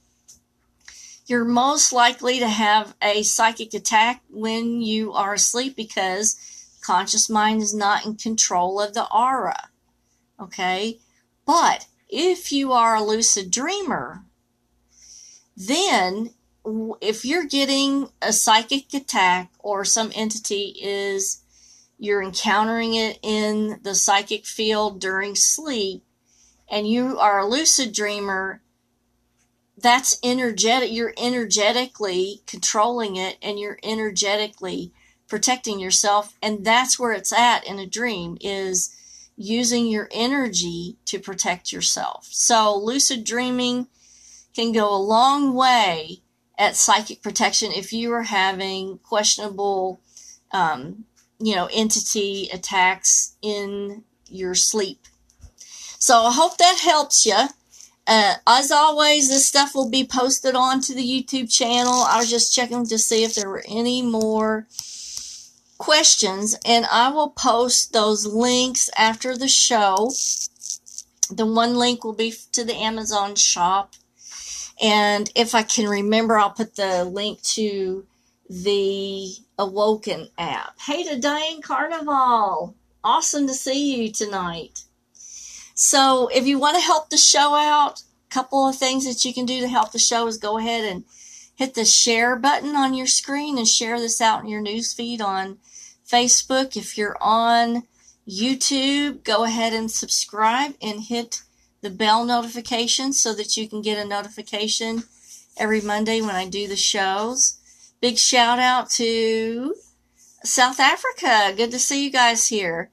you're 1.27 1.45
most 1.45 1.93
likely 1.93 2.39
to 2.39 2.47
have 2.47 2.95
a 3.01 3.23
psychic 3.23 3.73
attack 3.73 4.21
when 4.29 4.81
you 4.81 5.13
are 5.13 5.33
asleep 5.33 5.75
because 5.75 6.35
conscious 6.81 7.29
mind 7.29 7.61
is 7.61 7.73
not 7.73 8.05
in 8.05 8.15
control 8.15 8.81
of 8.81 8.93
the 8.93 9.07
aura. 9.11 9.69
Okay? 10.39 10.99
But 11.45 11.87
if 12.09 12.51
you 12.51 12.71
are 12.73 12.95
a 12.95 13.03
lucid 13.03 13.51
dreamer, 13.51 14.23
then 15.55 16.31
if 17.01 17.25
you're 17.25 17.45
getting 17.45 18.09
a 18.21 18.33
psychic 18.33 18.93
attack 18.93 19.51
or 19.59 19.85
some 19.85 20.11
entity 20.13 20.75
is 20.81 21.41
you're 21.97 22.23
encountering 22.23 22.95
it 22.95 23.19
in 23.21 23.79
the 23.83 23.93
psychic 23.93 24.45
field 24.45 24.99
during 24.99 25.35
sleep, 25.35 26.03
and 26.67 26.87
you 26.87 27.19
are 27.19 27.39
a 27.39 27.45
lucid 27.45 27.93
dreamer, 27.93 28.61
that's 29.81 30.19
energetic. 30.23 30.91
You're 30.91 31.13
energetically 31.17 32.41
controlling 32.47 33.15
it 33.15 33.37
and 33.41 33.59
you're 33.59 33.79
energetically 33.83 34.91
protecting 35.27 35.79
yourself. 35.79 36.37
And 36.41 36.65
that's 36.65 36.99
where 36.99 37.13
it's 37.13 37.33
at 37.33 37.65
in 37.65 37.79
a 37.79 37.87
dream 37.87 38.37
is 38.41 38.95
using 39.37 39.87
your 39.87 40.09
energy 40.11 40.97
to 41.05 41.19
protect 41.19 41.71
yourself. 41.71 42.27
So 42.31 42.77
lucid 42.77 43.23
dreaming 43.23 43.87
can 44.53 44.71
go 44.71 44.93
a 44.93 44.97
long 44.97 45.53
way 45.53 46.21
at 46.57 46.75
psychic 46.75 47.23
protection 47.23 47.71
if 47.71 47.93
you 47.93 48.11
are 48.13 48.23
having 48.23 48.99
questionable 48.99 50.01
um, 50.51 51.05
you 51.39 51.55
know, 51.55 51.67
entity 51.71 52.49
attacks 52.53 53.35
in 53.41 54.03
your 54.29 54.53
sleep. 54.53 55.07
So 55.97 56.23
I 56.23 56.31
hope 56.33 56.57
that 56.57 56.79
helps 56.79 57.25
you. 57.25 57.47
Uh, 58.07 58.35
as 58.47 58.71
always, 58.71 59.29
this 59.29 59.45
stuff 59.45 59.75
will 59.75 59.89
be 59.89 60.03
posted 60.03 60.55
onto 60.55 60.93
the 60.93 61.03
YouTube 61.03 61.51
channel. 61.51 61.93
I 61.93 62.17
was 62.17 62.29
just 62.29 62.53
checking 62.53 62.85
to 62.87 62.97
see 62.97 63.23
if 63.23 63.35
there 63.35 63.49
were 63.49 63.63
any 63.67 64.01
more 64.01 64.67
questions, 65.77 66.55
and 66.65 66.85
I 66.91 67.09
will 67.09 67.29
post 67.29 67.93
those 67.93 68.25
links 68.25 68.89
after 68.97 69.37
the 69.37 69.47
show. 69.47 70.11
The 71.29 71.45
one 71.45 71.75
link 71.75 72.03
will 72.03 72.13
be 72.13 72.33
to 72.51 72.63
the 72.63 72.75
Amazon 72.75 73.35
shop. 73.35 73.93
And 74.81 75.31
if 75.35 75.53
I 75.53 75.63
can 75.63 75.87
remember, 75.87 76.37
I'll 76.37 76.49
put 76.49 76.75
the 76.75 77.05
link 77.05 77.41
to 77.43 78.05
the 78.49 79.31
Awoken 79.57 80.27
app. 80.37 80.79
Hey 80.79 81.03
to 81.03 81.19
Diane 81.19 81.61
Carnival. 81.61 82.75
Awesome 83.03 83.47
to 83.47 83.53
see 83.53 83.95
you 83.95 84.11
tonight. 84.11 84.83
So 85.83 86.27
if 86.27 86.45
you 86.45 86.59
want 86.59 86.77
to 86.77 86.83
help 86.83 87.09
the 87.09 87.17
show 87.17 87.55
out, 87.55 88.01
a 88.01 88.29
couple 88.33 88.69
of 88.69 88.75
things 88.75 89.03
that 89.07 89.25
you 89.25 89.33
can 89.33 89.47
do 89.47 89.61
to 89.61 89.67
help 89.67 89.91
the 89.91 89.97
show 89.97 90.27
is 90.27 90.37
go 90.37 90.59
ahead 90.59 90.85
and 90.85 91.05
hit 91.55 91.73
the 91.73 91.85
share 91.85 92.35
button 92.35 92.75
on 92.75 92.93
your 92.93 93.07
screen 93.07 93.57
and 93.57 93.67
share 93.67 93.99
this 93.99 94.21
out 94.21 94.43
in 94.43 94.47
your 94.47 94.61
newsfeed 94.61 95.21
on 95.21 95.57
Facebook. 96.07 96.77
If 96.77 96.99
you're 96.99 97.17
on 97.19 97.81
YouTube, 98.29 99.23
go 99.23 99.43
ahead 99.43 99.73
and 99.73 99.89
subscribe 99.89 100.75
and 100.83 101.01
hit 101.01 101.41
the 101.81 101.89
bell 101.89 102.25
notification 102.25 103.11
so 103.11 103.33
that 103.33 103.57
you 103.57 103.67
can 103.67 103.81
get 103.81 103.97
a 103.97 104.07
notification 104.07 105.05
every 105.57 105.81
Monday 105.81 106.21
when 106.21 106.35
I 106.35 106.47
do 106.47 106.67
the 106.67 106.75
shows. 106.75 107.57
Big 108.01 108.19
shout 108.19 108.59
out 108.59 108.91
to 108.91 109.73
South 110.43 110.79
Africa. 110.79 111.55
Good 111.57 111.71
to 111.71 111.79
see 111.79 112.03
you 112.03 112.11
guys 112.11 112.49
here. 112.49 112.91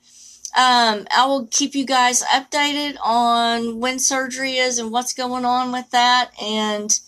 Um, 0.56 1.06
I 1.14 1.26
will 1.26 1.46
keep 1.50 1.74
you 1.74 1.84
guys 1.84 2.22
updated 2.22 2.96
on 3.04 3.80
when 3.80 3.98
surgery 3.98 4.56
is 4.56 4.78
and 4.78 4.90
what's 4.90 5.12
going 5.12 5.44
on 5.44 5.72
with 5.72 5.90
that. 5.90 6.30
And 6.42 6.98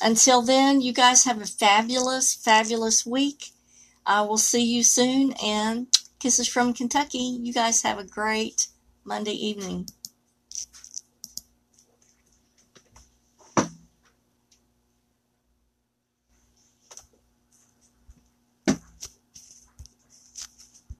until 0.00 0.42
then, 0.42 0.80
you 0.80 0.92
guys 0.92 1.24
have 1.24 1.40
a 1.40 1.46
fabulous, 1.46 2.34
fabulous 2.34 3.04
week. 3.04 3.50
I 4.06 4.22
will 4.22 4.38
see 4.38 4.62
you 4.62 4.82
soon 4.82 5.32
and 5.42 5.88
kisses 6.18 6.48
from 6.48 6.72
Kentucky. 6.72 7.18
You 7.18 7.52
guys 7.52 7.82
have 7.82 7.98
a 7.98 8.04
great 8.04 8.68
Monday 9.04 9.32
evening. 9.32 9.88